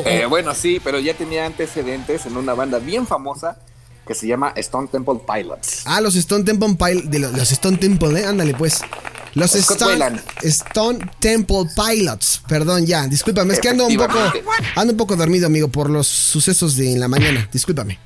[0.07, 3.59] Eh, bueno, sí, pero ya tenía antecedentes en una banda bien famosa
[4.07, 5.83] que se llama Stone Temple Pilots.
[5.85, 7.11] Ah, los Stone Temple Pilots.
[7.11, 8.27] De los, los Stone Temple, ¿eh?
[8.27, 8.81] Ándale, pues.
[9.35, 10.21] Los Stone.
[10.43, 12.43] Stone Temple Pilots.
[12.49, 13.07] Perdón, ya.
[13.07, 14.19] Discúlpame, es que ando un poco.
[14.77, 17.49] Ando un poco dormido, amigo, por los sucesos de la mañana.
[17.53, 17.99] Discúlpame.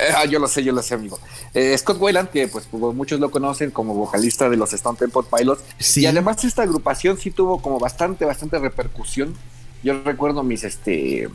[0.00, 1.18] Eh, ah, yo lo sé, yo lo sé, amigo.
[1.52, 5.22] Eh, Scott Weiland, que pues como muchos lo conocen como vocalista de los Stone Temple
[5.36, 5.62] Pilots.
[5.78, 6.02] Sí.
[6.02, 9.34] Y además esta agrupación sí tuvo como bastante, bastante repercusión.
[9.82, 11.28] Yo recuerdo mis, este,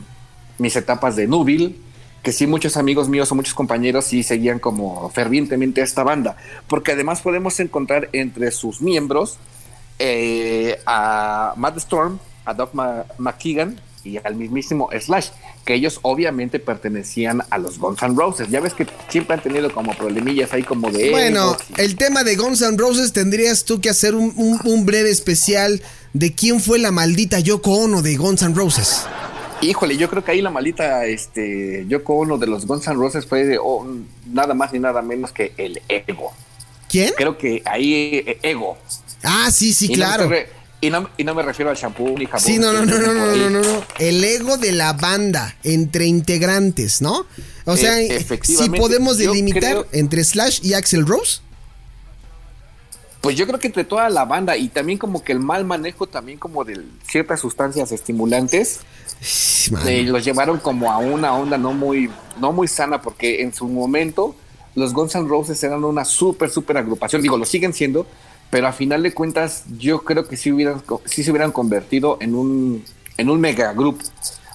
[0.58, 1.80] mis etapas de Nubil,
[2.22, 6.36] que sí muchos amigos míos o muchos compañeros sí seguían como fervientemente a esta banda.
[6.68, 9.38] Porque además podemos encontrar entre sus miembros
[9.98, 12.70] eh, a Matt Storm, a Doug
[13.18, 15.28] McKeegan y al mismísimo Slash,
[15.64, 18.48] que ellos obviamente pertenecían a los Guns N' Roses.
[18.50, 21.10] Ya ves que siempre han tenido como problemillas ahí como de...
[21.10, 24.86] Bueno, y- el tema de Guns N' Roses tendrías tú que hacer un, un- un
[24.86, 25.82] breve especial
[26.12, 29.02] de quién fue la maldita Yoko Ono de Guns N' Roses.
[29.62, 33.26] Híjole, yo creo que ahí la malita este, Yoko Ono de los Guns N' Roses
[33.26, 33.86] fue de, oh,
[34.26, 36.32] nada más ni nada menos que el ego.
[36.88, 37.12] ¿Quién?
[37.16, 38.76] Creo que ahí eh, ego.
[39.22, 40.30] Ah, sí, sí, Y claro.
[40.80, 42.40] Y, no, y no me refiero al shampoo ni jabón.
[42.40, 43.84] Sí, no, no, no, no, no, no, no, no.
[43.98, 47.26] El ego de la banda entre integrantes, ¿no?
[47.66, 51.40] O sea, Eh, si podemos delimitar creo- entre Slash y Axel Rose.
[53.20, 56.06] Pues yo creo que entre toda la banda y también como que el mal manejo
[56.06, 58.80] también como de ciertas sustancias estimulantes
[59.86, 62.08] eh, los llevaron como a una onda no muy
[62.40, 64.34] no muy sana porque en su momento
[64.74, 68.06] los Guns N' Roses eran una súper súper agrupación digo lo siguen siendo
[68.50, 72.34] pero a final de cuentas yo creo que sí hubieran sí se hubieran convertido en
[72.34, 72.84] un
[73.16, 74.04] en un mega grupo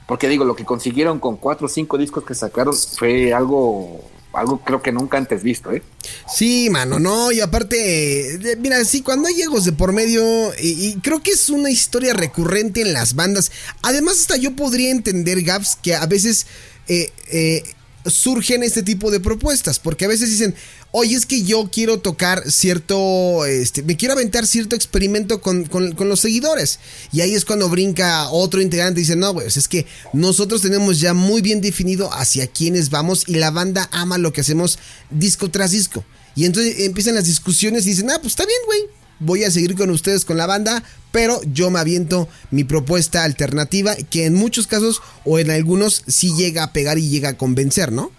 [0.07, 4.03] porque digo lo que consiguieron con cuatro o cinco discos que sacaron fue algo
[4.33, 5.81] algo creo que nunca antes visto eh
[6.27, 10.23] Sí, mano, no, y aparte, mira, sí, cuando hay egos de por medio,
[10.59, 13.51] y, y creo que es una historia recurrente en las bandas.
[13.83, 16.47] Además, hasta yo podría entender, Gaps, que a veces
[16.87, 17.63] eh, eh,
[18.05, 20.55] surgen este tipo de propuestas, porque a veces dicen,
[20.97, 25.91] oye, es que yo quiero tocar cierto, este, me quiero aventar cierto experimento con, con-
[25.91, 26.79] con los seguidores.
[27.11, 31.01] Y ahí es cuando brinca otro integrante y dice, no, güey, es que nosotros tenemos
[31.01, 34.79] ya muy bien definido hacia quiénes vamos y la banda ama lo que hacemos
[35.09, 36.05] disco tras disco.
[36.33, 38.79] Y entonces empiezan las discusiones y dicen, ah, pues está bien, güey.
[39.19, 43.95] Voy a seguir con ustedes con la banda, pero yo me aviento mi propuesta alternativa
[43.95, 47.91] que en muchos casos o en algunos sí llega a pegar y llega a convencer,
[47.91, 48.11] ¿no?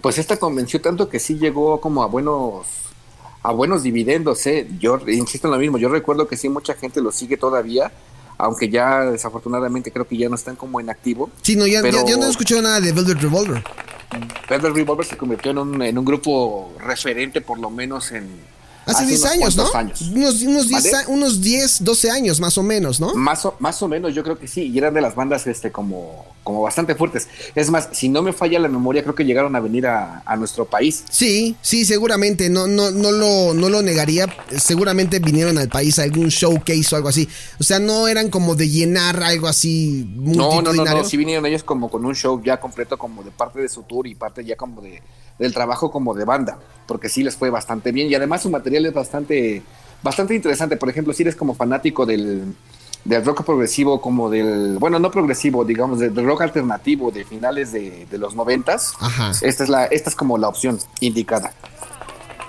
[0.00, 2.66] Pues esta convenció tanto que sí llegó como a buenos
[3.44, 4.68] a buenos dividendos, ¿eh?
[4.78, 7.90] Yo insisto en lo mismo, yo recuerdo que sí mucha gente lo sigue todavía,
[8.38, 11.28] aunque ya desafortunadamente creo que ya no están como en activo.
[11.42, 13.64] Sí, no, ya, Pero- ya- no he escuchado nada de Velvet Revolver.
[14.48, 18.28] Velvet Revolver se convirtió en un, en un grupo referente por lo menos en
[18.86, 19.74] Hace 10 unos años, ¿no?
[19.74, 20.00] años.
[20.02, 21.06] Unos, unos, 10, ¿Vale?
[21.08, 23.14] unos 10, 12 años más o menos, ¿no?
[23.14, 25.70] Más o, más o menos, yo creo que sí, y eran de las bandas este
[25.70, 27.28] como, como bastante fuertes.
[27.54, 30.36] Es más, si no me falla la memoria, creo que llegaron a venir a, a
[30.36, 31.04] nuestro país.
[31.10, 34.26] Sí, sí, seguramente, no, no, no, lo, no lo negaría.
[34.58, 37.28] Seguramente vinieron al país a algún showcase o algo así.
[37.60, 41.02] O sea, no eran como de llenar algo así No, no, no, multitudinario.
[41.02, 43.82] no, sí vinieron ellos como con un show ya completo como de parte de su
[43.84, 45.00] tour y parte ya como de
[45.38, 48.08] del trabajo como de banda, porque sí les fue bastante bien.
[48.10, 49.62] Y además su material es bastante
[50.02, 52.54] bastante interesante, por ejemplo, si eres como fanático del
[53.04, 58.06] del rock progresivo como del, bueno, no progresivo, digamos, del rock alternativo de finales de,
[58.08, 58.92] de los noventas,
[59.42, 61.52] esta es la esta es como la opción indicada.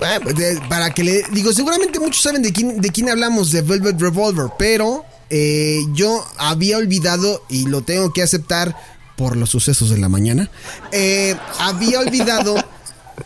[0.01, 3.51] Ah, pues, de- para que le digo, seguramente muchos saben de quién, de quién hablamos,
[3.51, 8.75] de Velvet Revolver, pero eh, yo había olvidado, y lo tengo que aceptar
[9.17, 10.49] por los sucesos de la mañana,
[10.91, 12.55] eh, había olvidado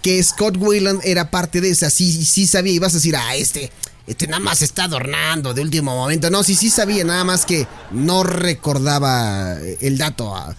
[0.01, 3.71] que Scott Weiland era parte de esa, sí, sí sabía, ibas a decir, ah, este,
[4.05, 7.67] este nada más está adornando de último momento, no, sí, sí sabía, nada más que
[7.91, 10.35] no recordaba el dato.
[10.35, 10.55] ah.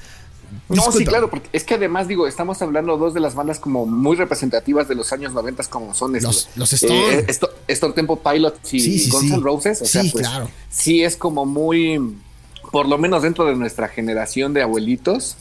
[0.70, 3.86] No, sí, claro, porque es que además digo, estamos hablando dos de las bandas como
[3.86, 7.14] muy representativas de los años 90 como son Los- estos, los Stone.
[7.20, 9.32] eh, esto- Stone Temple Pilots y Sí, sí, Guns sí.
[9.34, 10.50] N' Roses, o sea, Sí, pues, claro.
[10.70, 12.16] sí es como muy,
[12.70, 15.36] por lo menos dentro de nuestra generación de abuelitos,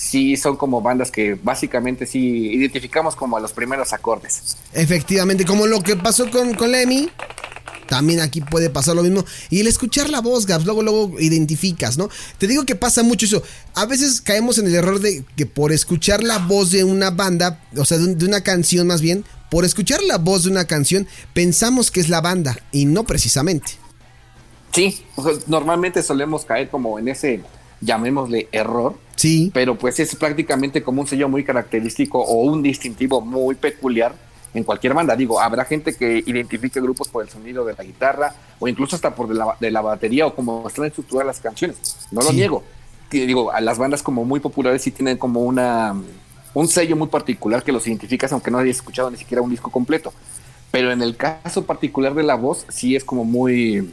[0.00, 4.56] sí son como bandas que básicamente sí identificamos como a los primeros acordes.
[4.72, 7.10] Efectivamente, como lo que pasó con, con Lemmy.
[7.86, 9.24] También aquí puede pasar lo mismo.
[9.50, 12.08] Y el escuchar la voz, Gabs, luego, luego identificas, ¿no?
[12.38, 13.42] Te digo que pasa mucho eso.
[13.74, 17.60] A veces caemos en el error de que por escuchar la voz de una banda,
[17.76, 21.90] o sea, de, una canción más bien, por escuchar la voz de una canción, pensamos
[21.90, 23.72] que es la banda y no precisamente.
[24.72, 25.04] Sí,
[25.48, 27.42] normalmente solemos caer como en ese,
[27.80, 28.94] llamémosle error.
[29.16, 29.50] Sí.
[29.52, 34.14] Pero pues es prácticamente como un sello muy característico o un distintivo muy peculiar
[34.54, 35.16] en cualquier banda.
[35.16, 39.14] Digo, habrá gente que identifique grupos por el sonido de la guitarra o incluso hasta
[39.14, 41.78] por de la, de la batería o como están estructuradas las canciones.
[42.10, 42.62] No lo niego.
[43.10, 45.94] Digo, a las bandas como muy populares sí tienen como una
[46.52, 49.70] un sello muy particular que los identificas aunque no hayas escuchado ni siquiera un disco
[49.70, 50.12] completo.
[50.70, 53.92] Pero en el caso particular de la voz sí es como muy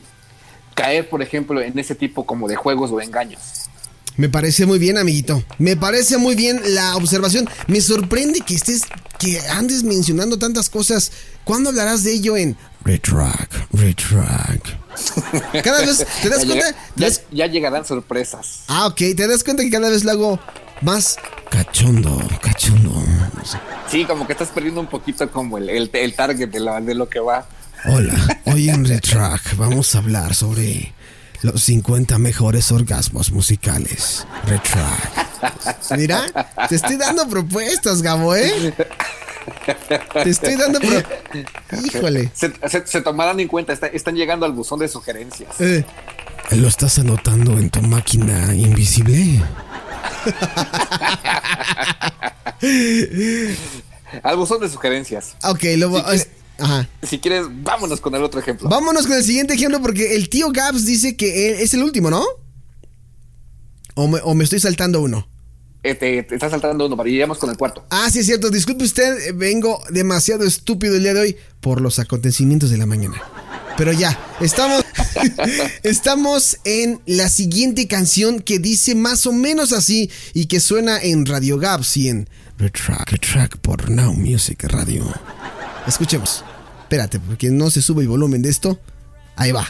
[0.75, 3.56] caer, por ejemplo, en ese tipo como de juegos o engaños.
[4.17, 5.43] Me parece muy bien, amiguito.
[5.59, 7.47] Me parece muy bien la observación.
[7.67, 8.81] Me sorprende que estés,
[9.19, 11.11] que andes mencionando tantas cosas.
[11.43, 14.77] ¿Cuándo hablarás de ello en Retrack, Retrack?
[15.63, 16.75] Cada vez, ¿te das cuenta?
[17.31, 18.63] Ya, llegarán sorpresas.
[18.67, 18.97] Ah, ok.
[19.15, 20.39] ¿Te das cuenta que cada vez lo hago
[20.81, 21.17] más
[21.51, 23.03] cachondo, cachondo?
[23.87, 27.07] Sí, como que estás perdiendo un poquito como el, el, target de, la, de lo
[27.07, 27.47] que va.
[27.85, 30.93] Hola, hoy en Retrack vamos a hablar sobre
[31.41, 34.25] los 50 mejores orgasmos musicales.
[34.45, 35.91] Retrack.
[35.97, 36.25] Mira,
[36.67, 38.73] te estoy dando propuestas, Gabo, ¿eh?
[40.23, 40.79] Te estoy dando
[41.85, 42.31] Híjole.
[42.33, 45.59] Se, tomarán en cuenta, están llegando al buzón de sugerencias.
[45.59, 45.85] Eh.
[46.51, 49.41] ¿Lo estás anotando en tu máquina invisible?
[54.23, 55.35] al buzón de sugerencias.
[55.43, 55.89] Ok, lo
[56.59, 56.89] Ajá.
[57.03, 58.69] Si quieres, vámonos con el otro ejemplo.
[58.69, 62.23] Vámonos con el siguiente ejemplo porque el tío Gabs dice que es el último, ¿no?
[63.97, 65.27] ¿O me, estoy saltando uno?
[65.81, 67.83] Eh, te, estás saltando uno, para iremos con el cuarto.
[67.89, 68.49] Ah, sí, es cierto.
[68.51, 73.19] Disculpe usted, vengo demasiado estúpido el día de hoy por los acontecimientos de la mañana.
[73.75, 74.83] Pero ya, estamos,
[75.83, 81.25] estamos en la siguiente canción que dice más o menos así y que suena en
[81.25, 85.11] Radio Gabs y en Retrack, Retrack por Now Music Radio.
[85.87, 86.43] Escuchemos.
[86.83, 88.79] Espérate, porque no se sube el volumen de esto.
[89.35, 89.67] Ahí va.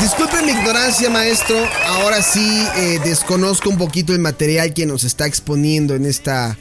[0.00, 1.56] Disculpe mi ignorancia, maestro.
[1.86, 6.58] Ahora sí eh, desconozco un poquito el material que nos está exponiendo en esta,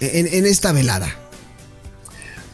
[0.00, 1.14] en esta velada.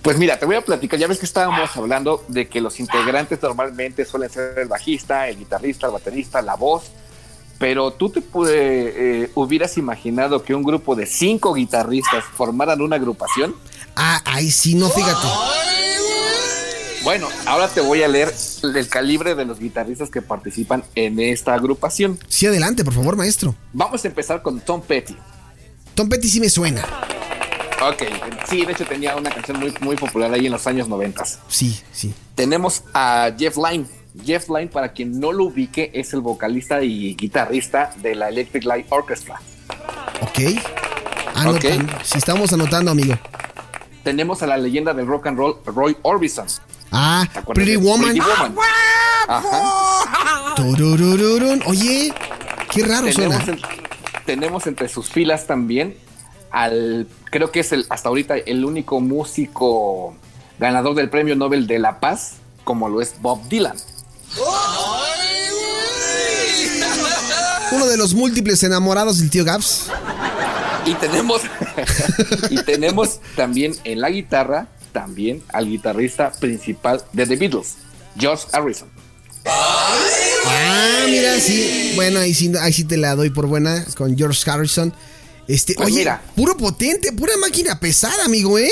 [0.03, 3.41] Pues mira, te voy a platicar, ya ves que estábamos hablando de que los integrantes
[3.41, 6.91] normalmente suelen ser el bajista, el guitarrista, el baterista, la voz,
[7.59, 12.97] pero tú te pude, eh, hubieras imaginado que un grupo de cinco guitarristas formaran una
[12.97, 13.55] agrupación.
[13.95, 15.29] Ah, ahí sí, no, fíjate.
[17.05, 21.55] Bueno, ahora te voy a leer el calibre de los guitarristas que participan en esta
[21.55, 22.19] agrupación.
[22.27, 23.55] Sí, adelante, por favor, maestro.
[23.73, 25.17] Vamos a empezar con Tom Petty.
[25.95, 26.85] Tom Petty sí me suena.
[27.89, 28.03] Ok,
[28.49, 31.25] sí, de hecho tenía una canción muy, muy popular ahí en los años 90.
[31.49, 32.15] Sí, sí.
[32.37, 33.87] Tenemos a Jeff Lynne.
[34.25, 38.65] Jeff Lynne, para quien no lo ubique, es el vocalista y guitarrista de la Electric
[38.65, 39.41] Light Orchestra.
[40.21, 40.61] Ok.
[41.35, 41.93] Anotando.
[42.05, 43.15] Si estamos anotando, amigo.
[44.05, 46.47] Tenemos a la leyenda del rock and roll, Roy Orbison.
[46.93, 48.11] Ah, Pretty Woman.
[48.11, 48.55] Pretty Woman.
[49.27, 50.55] Ajá.
[51.67, 52.13] Oye,
[52.71, 53.69] qué raro tenemos suena.
[54.27, 55.97] tenemos entre sus filas también
[56.53, 60.15] al, creo que es el, hasta ahorita el único músico
[60.59, 63.77] ganador del Premio Nobel de la Paz, como lo es Bob Dylan.
[67.73, 69.89] Uno de los múltiples enamorados del tío Gaps.
[70.85, 71.43] Y tenemos,
[72.51, 77.77] y tenemos también en la guitarra, también al guitarrista principal de The Beatles,
[78.19, 78.89] George Harrison.
[79.45, 81.93] Ah, mira, sí.
[81.95, 84.93] Bueno, ahí sí, ahí sí te la doy por buena con George Harrison.
[85.49, 88.71] Este, pues oye, mira, puro potente, pura máquina pesada, amigo, ¿eh?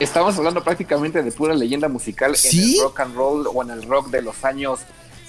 [0.00, 3.82] estamos hablando prácticamente de pura leyenda musical en el rock and roll o en el
[3.84, 4.80] rock de los años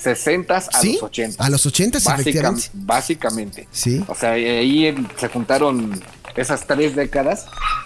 [0.01, 1.43] 60 a los 80.
[1.43, 2.69] A los 80, efectivamente.
[2.73, 3.67] Básicamente.
[3.71, 4.03] Sí.
[4.07, 6.01] O sea, ahí se juntaron
[6.35, 7.45] esas tres décadas,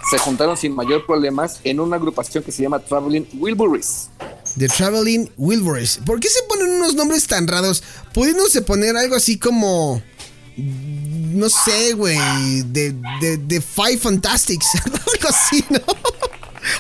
[0.09, 4.09] se juntaron sin mayor problemas en una agrupación que se llama Traveling Wilburys.
[4.57, 5.99] The Traveling Wilburys.
[6.05, 7.83] ¿Por qué se ponen unos nombres tan raros?
[8.13, 10.01] Pudiéndose poner algo así como
[11.29, 12.17] no sé, güey,
[12.63, 15.79] de, de, de Five Fantastics, algo así, ¿no?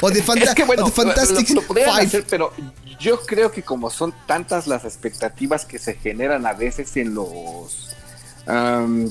[0.01, 2.25] O de, Fantastics es bueno, Fantastics Five.
[2.29, 2.53] pero
[2.99, 7.95] yo creo que como son tantas las expectativas que se generan a veces en los...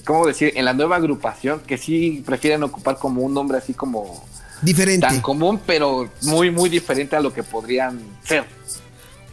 [0.05, 0.53] ¿Cómo decir?
[0.57, 4.27] En la nueva agrupación, que sí prefieren ocupar como un nombre así como...
[4.61, 5.07] Diferente.
[5.07, 8.45] Tan común, pero muy, muy diferente a lo que podrían ser.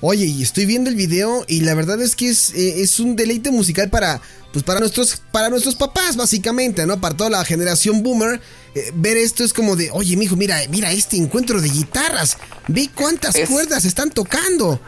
[0.01, 3.15] Oye, y estoy viendo el video y la verdad es que es, eh, es un
[3.15, 6.99] deleite musical para, pues para nuestros, para nuestros papás, básicamente, ¿no?
[6.99, 8.39] Para toda la generación boomer.
[8.75, 12.38] eh, ver esto es como de, oye, mijo, mira, mira este encuentro de guitarras.
[12.67, 14.79] Ve cuántas Es- cuerdas están tocando.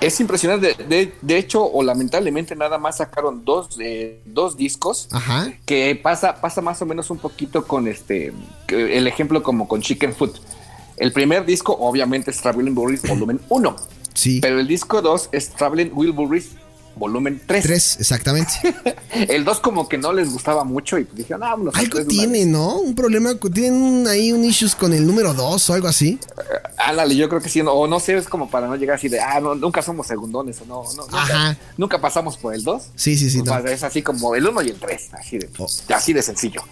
[0.00, 0.76] Es impresionante.
[0.88, 5.08] De, de hecho, o lamentablemente, nada más sacaron dos, eh, dos discos.
[5.10, 5.52] Ajá.
[5.64, 8.32] que pasa, pasa más o menos un poquito con este,
[8.68, 10.36] el ejemplo como con Chicken Foot.
[10.98, 13.76] El primer disco obviamente es Traveling Wilburys volumen 1,
[14.16, 14.40] Sí.
[14.40, 16.48] pero el disco 2 es Traveling Wilburys
[16.98, 17.62] volumen 3.
[17.62, 18.52] Tres, exactamente.
[19.12, 22.38] El 2 como que no les gustaba mucho y dijeron, ah, vámonos al Algo tiene,
[22.38, 22.46] vez".
[22.46, 22.78] ¿no?
[22.78, 26.18] Un problema, tienen ahí un issues con el número dos o algo así.
[26.78, 29.10] Ándale, yo creo que sí, no, o no sé, es como para no llegar así
[29.10, 31.56] de, ah, no, nunca somos segundones, o no, no nunca, Ajá.
[31.76, 32.82] nunca pasamos por el 2.
[32.94, 33.42] Sí, sí, sí.
[33.42, 33.58] no.
[33.58, 35.66] Es así como el 1 y el 3, así de, Oh.
[35.94, 36.62] así de sencillo.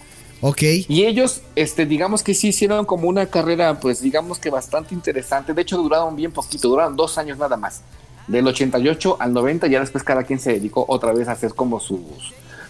[0.41, 0.61] Ok.
[0.87, 5.53] Y ellos, este, digamos que sí hicieron como una carrera, pues digamos que bastante interesante.
[5.53, 7.81] De hecho, duraron bien poquito, duraron dos años nada más.
[8.27, 11.79] Del 88 al 90, ya después cada quien se dedicó otra vez a hacer como
[11.79, 11.99] sus,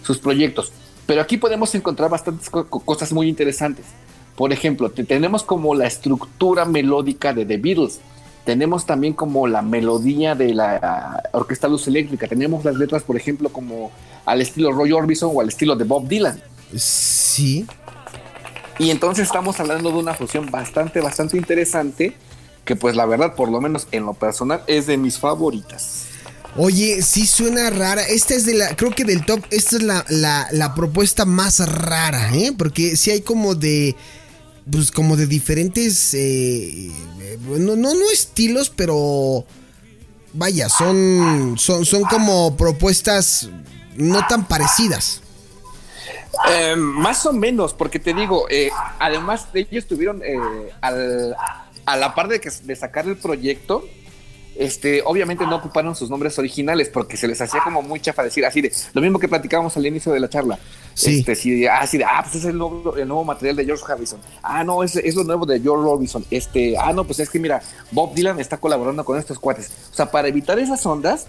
[0.02, 0.72] sus proyectos.
[1.06, 3.86] Pero aquí podemos encontrar bastantes co- co- cosas muy interesantes.
[4.36, 8.00] Por ejemplo, te- tenemos como la estructura melódica de The Beatles.
[8.44, 12.28] Tenemos también como la melodía de la Orquesta Luz Eléctrica.
[12.28, 13.90] Tenemos las letras, por ejemplo, como
[14.24, 16.40] al estilo Roy Orbison o al estilo de Bob Dylan.
[16.74, 17.66] Sí.
[18.78, 22.14] Y entonces estamos hablando de una fusión bastante, bastante interesante,
[22.64, 26.04] que pues la verdad, por lo menos en lo personal, es de mis favoritas.
[26.58, 28.02] Oye, sí suena rara.
[28.02, 31.60] Esta es de la, creo que del top, esta es la, la, la propuesta más
[31.60, 32.52] rara, ¿eh?
[32.56, 33.94] Porque sí hay como de,
[34.70, 36.90] pues como de diferentes, eh,
[37.46, 39.44] no, no, no estilos, pero
[40.32, 43.50] vaya, son, son, son como propuestas
[43.96, 45.22] no tan parecidas.
[46.50, 50.38] Eh, más o menos, porque te digo, eh, además de ellos estuvieron eh,
[50.80, 51.36] al-
[51.84, 53.84] a la par de, que, de sacar el proyecto,
[54.58, 58.44] este, obviamente no ocuparon sus nombres originales porque se les hacía como muy chafa decir
[58.46, 60.58] así de lo mismo que platicábamos al inicio de la charla.
[60.94, 61.18] Sí.
[61.18, 63.66] Este, sí, de, ah, así de, ah, pues es el nuevo, el nuevo material de
[63.66, 64.18] George Harrison.
[64.42, 66.24] Ah, no, es, es lo nuevo de George Robinson.
[66.30, 69.70] Este, ah, no, pues es que mira, Bob Dylan está colaborando con estos cuates.
[69.92, 71.26] O sea, para evitar esas ondas,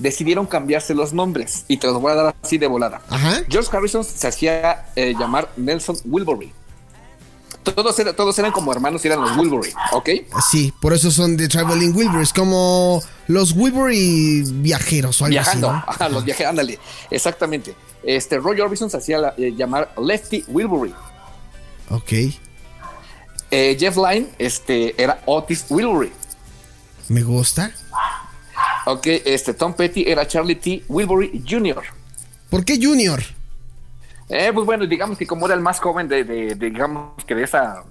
[0.00, 3.00] decidieron cambiarse los nombres y te los voy a dar así de volada.
[3.08, 3.42] Ajá.
[3.48, 6.52] George Harrison se hacía eh, llamar Nelson Wilbury.
[7.62, 10.08] Todos, era- todos eran como hermanos y eran los Wilbury, ¿ok?
[10.50, 15.76] Sí, por eso son de Traveling Wilburys, como los Wilbury viajeros o algo Viajando, así.
[15.86, 15.92] ¿no?
[15.92, 16.78] ajá, los viajes, ándale,
[17.10, 17.74] exactamente.
[18.02, 20.94] Este Roy Orbison se hacía la- eh, llamar Lefty Wilbury.
[21.90, 22.12] Ok,
[23.52, 26.12] Eh, Jeff Lynne este, era Otis Wilbury.
[27.08, 27.72] me gusta.
[28.86, 30.84] Ok, este Tom Petty era Charlie T.
[30.88, 31.82] Wilbury Jr.
[32.48, 33.22] ¿Por qué Junior?
[34.28, 37.34] Eh, pues bueno, digamos que como era el más joven de, de- de, digamos que
[37.34, 37.82] de esa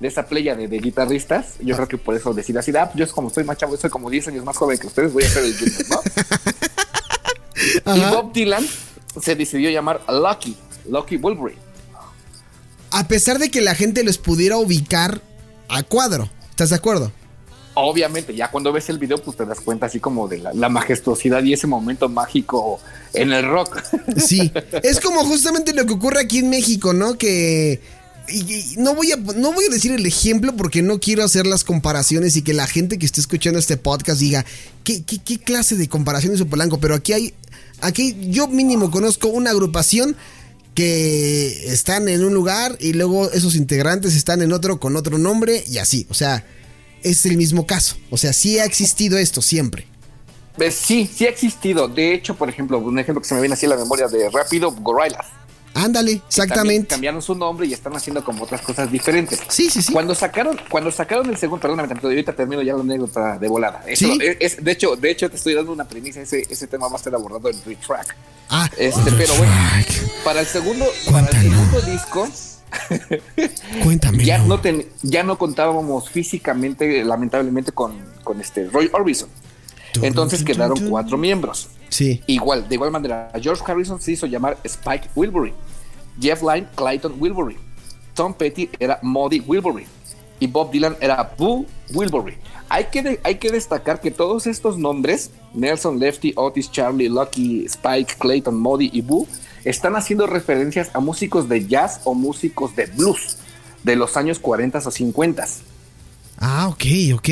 [0.00, 3.06] de esa playa de, de guitarristas, yo creo que por eso decir así, ah, yo
[3.12, 5.44] como soy más chavo, soy como 10 años más joven que ustedes, voy a ser
[5.44, 5.84] el junior,
[7.84, 7.94] ¿no?
[7.96, 8.00] y.
[8.10, 8.66] Bob Dylan
[9.22, 10.56] se decidió llamar Lucky,
[10.90, 11.56] Lucky Wilbury.
[12.90, 15.20] A pesar de que la gente los pudiera ubicar
[15.68, 16.28] a cuadro.
[16.50, 17.12] ¿Estás de acuerdo?
[17.74, 20.68] Obviamente, ya cuando ves el video, pues te das cuenta así como de la, la
[20.68, 22.80] majestuosidad y ese momento mágico
[23.12, 23.82] en el rock.
[24.16, 24.52] Sí.
[24.82, 27.18] es como justamente lo que ocurre aquí en México, ¿no?
[27.18, 27.80] Que.
[28.28, 31.64] y- no, voy a, no voy a decir el ejemplo porque no quiero hacer las
[31.64, 34.44] comparaciones y que la gente que esté escuchando este podcast diga,
[34.84, 36.78] ¿qué, qué, qué clase de comparación hizo Polanco?
[36.78, 37.34] Pero aquí hay.
[37.80, 40.16] Aquí yo mínimo conozco una agrupación
[40.74, 45.64] que están en un lugar y luego esos integrantes están en otro con otro nombre
[45.68, 46.06] y así.
[46.10, 46.44] O sea,
[47.04, 47.96] es el mismo caso.
[48.10, 49.86] O sea, sí ha existido esto siempre.
[50.58, 51.86] Eh, Sí, sí ha existido.
[51.88, 54.28] De hecho, por ejemplo, un ejemplo que se me viene así a la memoria de
[54.30, 55.26] Rápido, Gorillaz.
[55.76, 56.86] Ándale, exactamente.
[56.86, 59.40] cambiaron su nombre y están haciendo como otras cosas diferentes.
[59.48, 59.92] Sí, sí, sí.
[59.92, 63.82] Cuando sacaron, cuando sacaron el segundo, perdóname tantito, ahorita termino ya la anécdota de volada.
[63.88, 64.18] Eso ¿Sí?
[64.38, 67.00] es- de hecho, de hecho te estoy dando una premisa, ese, ese tema va a
[67.02, 68.14] ser abordado en Retrack.
[68.50, 69.52] Ah, Este, pero bueno,
[70.24, 72.28] para el segundo, para el segundo disco,
[73.82, 74.24] cuéntame.
[74.24, 79.28] ya no ten- ya no contábamos físicamente, lamentablemente, con, con este Roy Orbison.
[80.02, 81.68] Entonces quedaron cuatro miembros.
[81.88, 82.20] Sí.
[82.26, 85.52] Igual, de igual manera, George Harrison se hizo llamar Spike Wilbury,
[86.20, 87.56] Jeff Lynne Clayton Wilbury,
[88.14, 89.86] Tom Petty era Muddy Wilbury
[90.40, 92.36] y Bob Dylan era Boo Wilbury.
[92.68, 97.64] Hay que, de- hay que destacar que todos estos nombres, Nelson, Lefty, Otis, Charlie, Lucky,
[97.66, 99.28] Spike, Clayton, Muddy y Boo,
[99.64, 103.36] están haciendo referencias a músicos de jazz o músicos de blues
[103.82, 105.46] de los años 40 o 50.
[106.38, 106.84] Ah, ok,
[107.14, 107.28] ok.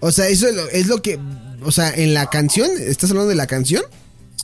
[0.00, 1.18] O sea, eso es lo, es lo que.
[1.62, 3.82] O sea, en la canción, ¿estás hablando de la canción?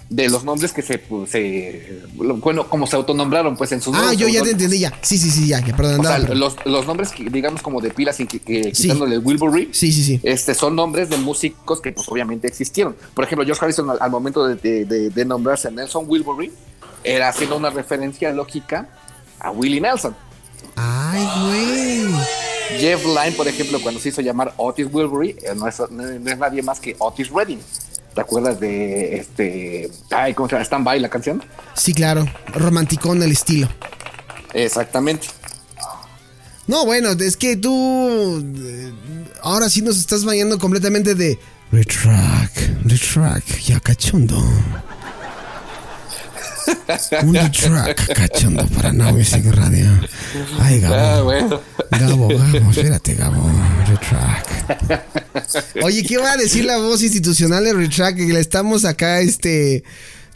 [0.08, 4.12] de los nombres que se, pues, se bueno, como se autonombraron, pues en sus Ah,
[4.12, 4.92] yo ya te entendí ya.
[5.02, 6.00] Sí, sí, sí, ya, perdón.
[6.00, 8.40] O sea, andaba, pero- los, los nombres, que, digamos, como de pilas, y Sí.
[8.72, 10.18] quitándole el Wilbury, Sí, sí, sí.
[10.24, 12.96] este, son nombres de músicos que, pues, obviamente existieron.
[13.14, 16.50] Por ejemplo, George Harrison, al, al momento de, de- de- de nombrarse Nelson Wilbury,
[17.04, 18.88] era haciendo una referencia lógica
[19.38, 20.14] a Willie Nelson.
[20.76, 22.24] Ay, güey.
[22.78, 26.38] Jeff Lynne, por ejemplo, cuando se hizo llamar Otis Wilbury, eh, no es, no es
[26.38, 27.58] nadie más que Otis Redding.
[28.14, 29.90] ¿Te acuerdas de este.
[30.10, 30.64] Ay, ¿cómo se llama?
[30.64, 31.42] Stand By la canción?
[31.74, 32.26] Sí, claro.
[32.54, 33.68] Romanticón el estilo.
[34.52, 35.28] Exactamente.
[36.66, 38.42] No, bueno, es que tú.
[38.56, 38.92] eh,
[39.42, 41.38] Ahora sí nos estás bañando completamente de.
[41.72, 44.36] Retrack, retrack, ya cachondo.
[47.22, 49.86] Un retrack cachondo para Now Music Radio.
[50.60, 51.24] Ay, Ah, Gabo.
[51.24, 51.60] bueno.
[51.90, 53.50] Gabo, Gabo, espérate, Gabo.
[53.88, 55.04] Retrack.
[55.82, 58.16] Oye, ¿qué va a decir la voz institucional de Retrack?
[58.16, 59.82] Que le estamos acá, este.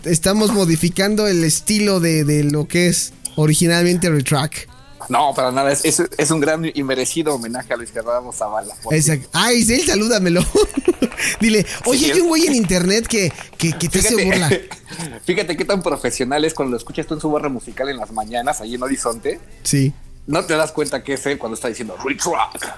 [0.04, 4.68] Estamos modificando el estilo de, de lo que es originalmente Retrack.
[5.08, 5.72] No, para nada.
[5.72, 8.74] Es, es, es un gran y merecido homenaje a Luis Gerardo Zavala.
[8.90, 9.28] Exacto.
[9.32, 10.44] Ay, él salúdamelo.
[11.40, 14.48] Dile, oye, hay un güey en internet que, que, que te hace burla.
[14.48, 14.68] Fíjate,
[15.24, 18.12] fíjate qué tan profesional es cuando lo escuchas tú en su barra musical en las
[18.12, 19.40] mañanas, ahí en Horizonte.
[19.62, 19.92] Sí.
[20.26, 22.74] No te das cuenta que es él cuando está diciendo retrack.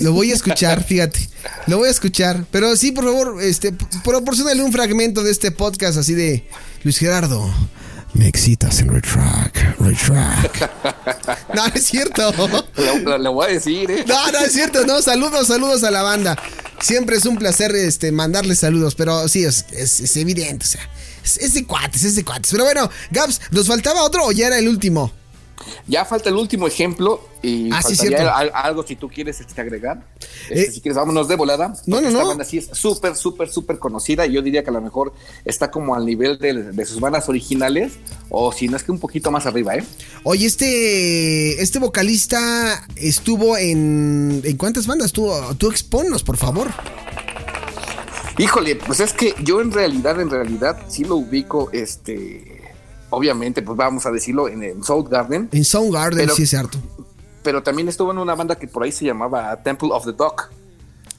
[0.00, 1.28] Lo voy a escuchar, fíjate.
[1.66, 2.44] Lo voy a escuchar.
[2.50, 3.72] Pero sí, por favor, este,
[4.02, 6.48] proporcionale un fragmento de este podcast así de
[6.82, 7.52] Luis Gerardo.
[8.14, 10.70] Me excitas en retrack, retrack.
[11.54, 12.32] No, no es cierto.
[13.18, 14.04] Le voy a decir, ¿eh?
[14.06, 16.36] No, no es cierto, no, saludos, saludos a la banda.
[16.80, 20.88] Siempre es un placer este, mandarles saludos, pero sí, es, es- es evidente, o sea,
[21.24, 22.50] es, es de cuates, es de cuates.
[22.52, 25.12] Pero bueno, Gabs, ¿nos faltaba otro o ya era el último?
[25.86, 28.28] Ya falta el último ejemplo y Ah, sí, cierto.
[28.34, 30.04] al- algo si tú quieres este, agregar.
[30.50, 31.74] Este, Eh, si quieres, vámonos de volada.
[31.86, 32.28] no, no, Esta no.
[32.28, 35.12] banda sí es súper, súper, súper conocida y yo diría que a lo mejor
[35.44, 37.92] está como al nivel de, de sus bandas originales
[38.30, 39.84] o si no es que un poquito más arriba, ¿eh?
[40.24, 44.40] Oye, este, este vocalista estuvo en...
[44.44, 45.12] ¿En cuántas bandas?
[45.12, 46.68] Tú, tú exponnos, por favor.
[48.38, 52.53] Híjole, pues es que yo en realidad, en realidad, sí lo ubico, este,
[53.14, 56.78] obviamente, pues vamos a decirlo, en, en Soundgarden, En Soundgarden, Pero- sí es cierto.
[57.42, 60.50] pero también estuvo en una banda que por ahí se llamaba Temple of the Dog.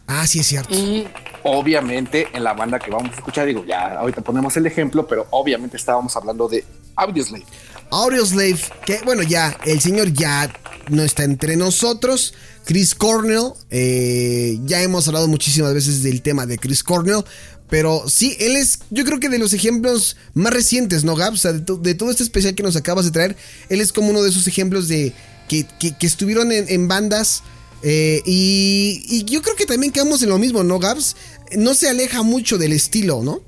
[0.08, 0.74] Ah, sí es cierto.
[0.74, 1.08] Y
[1.44, 5.26] obviamente en la banda que vamos a escuchar, digo, ya ahorita ponemos el ejemplo, pero
[5.32, 6.64] obviamente estábamos hablando de
[6.96, 7.46] Audioslave.
[7.92, 10.52] Audioslave, que bueno, ya, el señor ya
[10.90, 12.34] no está entre nosotros.
[12.66, 17.24] Chris Cornell, eh, ya hemos hablado muchísimas veces del tema de Chris Cornell,
[17.70, 21.34] pero sí, él es, yo creo que de los ejemplos más recientes, ¿no, Gab?
[21.34, 23.36] O sea, de, to- de todo este especial que nos acabas de traer,
[23.70, 25.14] él es como uno de esos ejemplos de
[25.48, 27.44] que, que- que estuvieron en, en bandas.
[27.84, 31.16] eh, y, y yo creo que también quedamos en lo mismo, ¿no, Gabs?
[31.56, 33.42] No se aleja mucho del estilo, ¿no?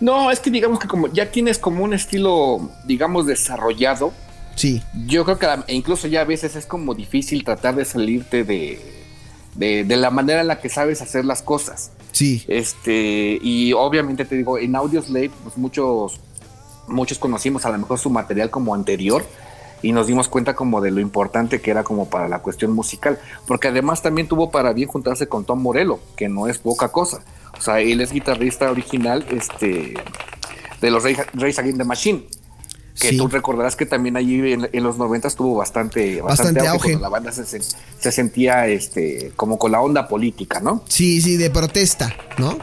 [0.00, 4.12] No, es que digamos que como ya tienes como un estilo, digamos, desarrollado,
[4.56, 4.82] Sí.
[5.06, 8.80] yo creo que e incluso ya a veces es como difícil tratar de salirte de,
[9.56, 11.90] de, de la manera en la que sabes hacer las cosas.
[12.14, 12.44] Sí.
[12.46, 16.20] Este, y obviamente te digo, en Audioslave, pues muchos,
[16.86, 19.24] muchos conocimos a lo mejor su material como anterior
[19.82, 23.18] y nos dimos cuenta como de lo importante que era como para la cuestión musical,
[23.48, 27.24] porque además también tuvo para bien juntarse con Tom Morello, que no es poca cosa.
[27.58, 29.94] O sea, él es guitarrista original este,
[30.80, 32.24] de los Rage Against the Machine.
[32.98, 33.16] Que Sí.
[33.16, 37.08] tú recordarás que también allí en, en los 90 tuvo bastante, Bastante bastante, auge, la
[37.08, 40.84] banda se, se sentía este, como con la onda política, ¿no?
[40.88, 42.56] Sí, sí, de protesta, ¿no?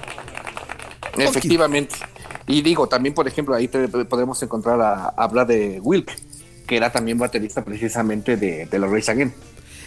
[1.17, 1.95] Efectivamente.
[2.47, 6.11] Y digo, también, por ejemplo, ahí te- podemos encontrar a, a Brad de Wilk,
[6.67, 9.34] que era también baterista precisamente de, de los Race Again.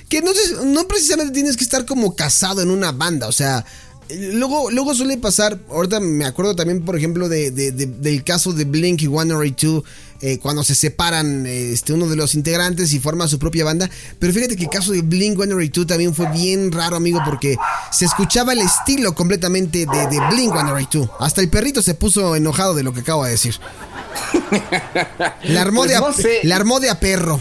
[0.08, 0.30] Que no,
[0.66, 3.64] no precisamente tienes que estar como casado en una banda, o sea,
[4.10, 8.52] luego, luego suele pasar, ahorita me acuerdo también, por ejemplo, de, de- de- del caso
[8.52, 9.82] de Blink y 182,
[10.20, 13.90] eh, cuando se separan eh, este, uno de los integrantes y forma su propia banda,
[14.18, 17.56] pero fíjate que el caso de Blink 182 también fue bien raro, amigo, porque
[17.92, 22.74] se escuchaba el estilo completamente de, de Blink 182, hasta el perrito se puso enojado
[22.74, 23.54] de lo que acabo de decir.
[25.44, 26.40] La armó, Pues de, a, no sé.
[26.44, 27.40] la armó de a perro.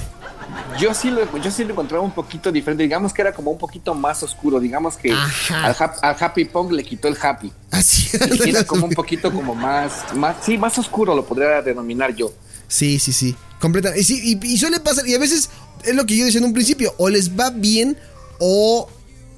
[0.80, 3.58] Yo sí, lo, yo sí lo encontraba un poquito diferente, digamos que era como un
[3.58, 7.52] poquito más oscuro, digamos que al, hap- al Happy Punk le quitó el Happy.
[7.72, 8.10] Así
[8.44, 12.32] Y era como un poquito como más, más, sí, más oscuro lo podría denominar yo.
[12.68, 13.36] Sí, sí, sí.
[13.60, 13.96] Completa.
[13.98, 15.50] Y, sí, y, y suele pasar, y a veces
[15.84, 17.98] es lo que yo decía en un principio, o les va bien
[18.40, 18.88] o,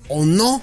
[0.07, 0.61] o no.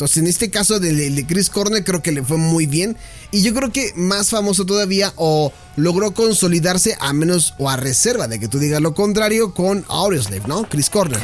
[0.00, 2.96] Entonces, en este caso del de Chris Cornell, creo que le fue muy bien.
[3.32, 8.26] Y yo creo que más famoso todavía, o logró consolidarse a menos o a reserva
[8.26, 10.62] de que tú digas lo contrario con Audioslave, ¿no?
[10.66, 11.20] Chris Cornell.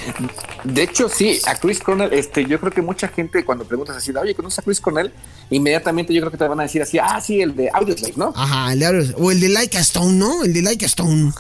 [0.65, 4.11] De hecho, sí, a Chris Cornell, este, yo creo que mucha gente cuando preguntas así,
[4.15, 5.11] oye, ¿conoces a Chris Cornell?
[5.49, 8.35] inmediatamente yo creo que te van a decir así, ah, sí, el de Audioslave, ¿no?
[8.37, 10.45] Ajá, el de Audio- O el de Like a Stone, ¿no?
[10.45, 11.33] El de Like a Stone.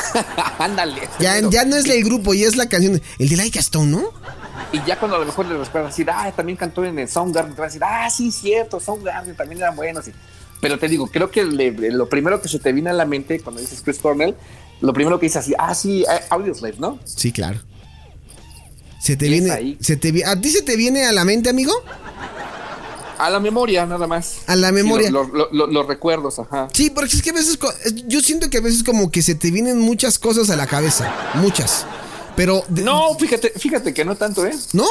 [0.58, 1.02] Ándale.
[1.20, 3.00] Ya, ya no es el grupo, ya es la canción.
[3.20, 4.10] El de Like a Stone, ¿no?
[4.72, 7.54] Y ya cuando a lo mejor le recuerdas decir, ah, también cantó en el Soundgarden,
[7.54, 10.04] te van a decir, ah, sí, cierto, Soundgarden también eran buenos.
[10.60, 13.40] Pero te digo, creo que le- lo primero que se te viene a la mente
[13.40, 14.34] cuando dices Chris Cornell,
[14.80, 16.98] lo primero que dices así, ah, sí, eh, Audioslave, ¿no?
[17.04, 17.60] Sí, claro.
[19.00, 19.78] Se te viene, ahí.
[19.80, 21.72] se te ¿A ti se te viene a la mente, amigo?
[23.18, 24.38] A la memoria, nada más.
[24.46, 25.10] A la memoria.
[25.10, 26.68] lo- lo- lo- los recuerdos, ajá.
[26.72, 27.58] Sí, porque es que a veces,
[28.06, 31.12] yo siento que a veces como que se te vienen muchas cosas a la cabeza,
[31.34, 31.84] muchas.
[32.36, 34.54] Pero, de- No, fíjate, fíjate que no tanto, ¿eh?
[34.72, 34.86] ¿no?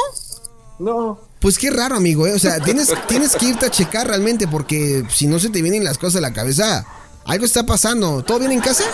[0.78, 1.20] No.
[1.40, 2.32] Pues qué raro, amigo, ¿eh?
[2.34, 5.84] O sea, tienes, tienes que irte a checar realmente porque si no se te vienen
[5.84, 6.86] las cosas a la cabeza,
[7.24, 8.22] algo está pasando.
[8.22, 8.84] ¿Todo bien en casa?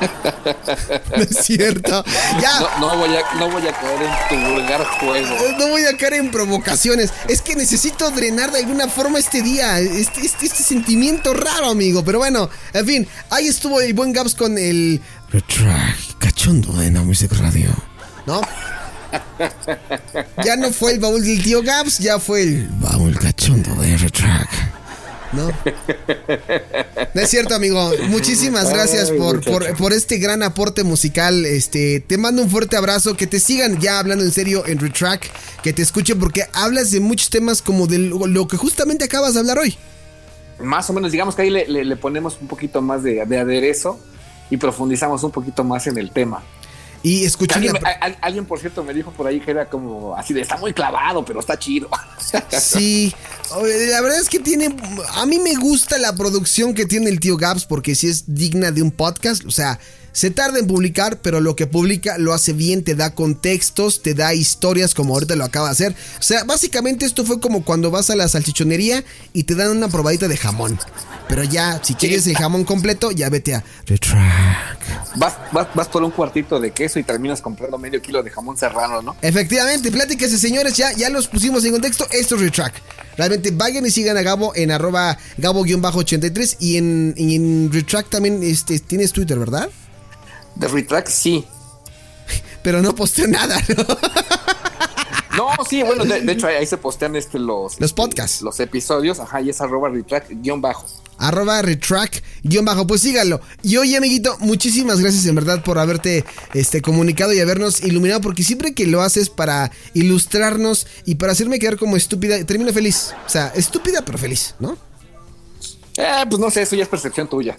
[1.16, 2.04] No es cierto.
[2.40, 2.60] Ya.
[2.60, 5.36] No, no voy a, no voy a caer en tu vulgar juego.
[5.58, 7.12] No voy a caer en provocaciones.
[7.28, 9.78] Es que necesito drenar de alguna forma este día.
[9.80, 12.04] Este, este, este sentimiento raro, amigo.
[12.04, 13.08] Pero bueno, en fin.
[13.30, 15.00] Ahí estuvo el buen Gaps con el.
[15.30, 17.70] Retract cachondo de No Music Radio.
[18.26, 18.40] ¿No?
[20.44, 24.77] Ya no fue el baúl del tío Gaps, ya fue el baúl cachondo de Retract.
[25.32, 25.48] ¿No?
[27.14, 27.92] No es cierto, amigo.
[28.08, 31.44] Muchísimas gracias Ay, por, por, por este gran aporte musical.
[31.44, 33.14] Este, te mando un fuerte abrazo.
[33.16, 35.30] Que te sigan ya hablando en serio en Retrack.
[35.62, 39.34] Que te escuchen porque hablas de muchos temas como de lo, lo que justamente acabas
[39.34, 39.76] de hablar hoy.
[40.60, 43.38] Más o menos, digamos que ahí le, le- le ponemos un poquito más de, de
[43.38, 44.00] aderezo
[44.50, 46.42] y profundizamos un poquito más en el tema.
[47.02, 50.16] Y escuché Alguien, a- a- alguien, por cierto, me dijo por ahí que era como
[50.16, 51.88] así de está muy clavado, pero está chido.
[52.60, 53.14] Sí,
[53.52, 54.74] oye, la verdad es que tiene.
[55.14, 58.70] A mí me gusta la producción que tiene el tío Gaps porque sí es digna
[58.70, 59.44] de un podcast.
[59.46, 59.78] O sea,
[60.12, 64.14] se tarda en publicar, pero lo que publica lo hace bien, te da contextos, te
[64.14, 65.94] da historias como ahorita lo acaba de hacer.
[66.18, 69.88] O sea, básicamente esto fue como cuando vas a la salchichonería y te dan una
[69.88, 70.78] probadita de jamón.
[71.28, 75.16] Pero ya, si quieres el jamón completo, ya vete a Retrack.
[75.16, 78.56] Vas, vas, vas por un cuartito de queso y terminas comprando medio kilo de jamón
[78.56, 79.16] serrano, ¿no?
[79.20, 82.06] Efectivamente, pláticas señores, ya, ya los pusimos en contexto.
[82.10, 82.74] Esto es Retrack.
[83.16, 88.42] Realmente vayan y sigan a Gabo en arroba Gabo-83 y en, y en Retrack también
[88.42, 89.68] este, tienes Twitter, ¿verdad?
[90.58, 91.44] De Retrack, sí.
[92.62, 93.84] Pero no posteo nada, ¿no?
[95.36, 98.42] No, sí, bueno, de, de hecho ahí, se postean este, los, Los podcasts.
[98.42, 100.84] Los episodios, ajá, y es arroba Retrack guion bajo.
[101.16, 103.40] arroba Retrack guion bajo, pues síganlo.
[103.62, 108.42] Y oye, amiguito, muchísimas gracias en verdad por haberte este, comunicado y habernos iluminado, porque
[108.42, 113.14] siempre que lo haces para ilustrarnos y para hacerme quedar como estúpida, termino feliz.
[113.24, 114.76] O sea, estúpida pero feliz, ¿no?
[116.00, 117.56] Eh, pues no sé, eso ya es percepción tuya.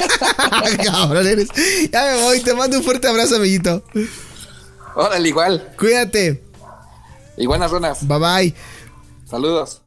[0.84, 1.48] Cabrón eres.
[1.90, 3.82] Ya me voy, te mando un fuerte abrazo, amiguito.
[4.94, 5.72] Órale, igual.
[5.78, 6.44] Cuídate.
[7.38, 8.06] Iguanas runas.
[8.06, 8.54] Bye bye.
[9.24, 9.80] Saludos.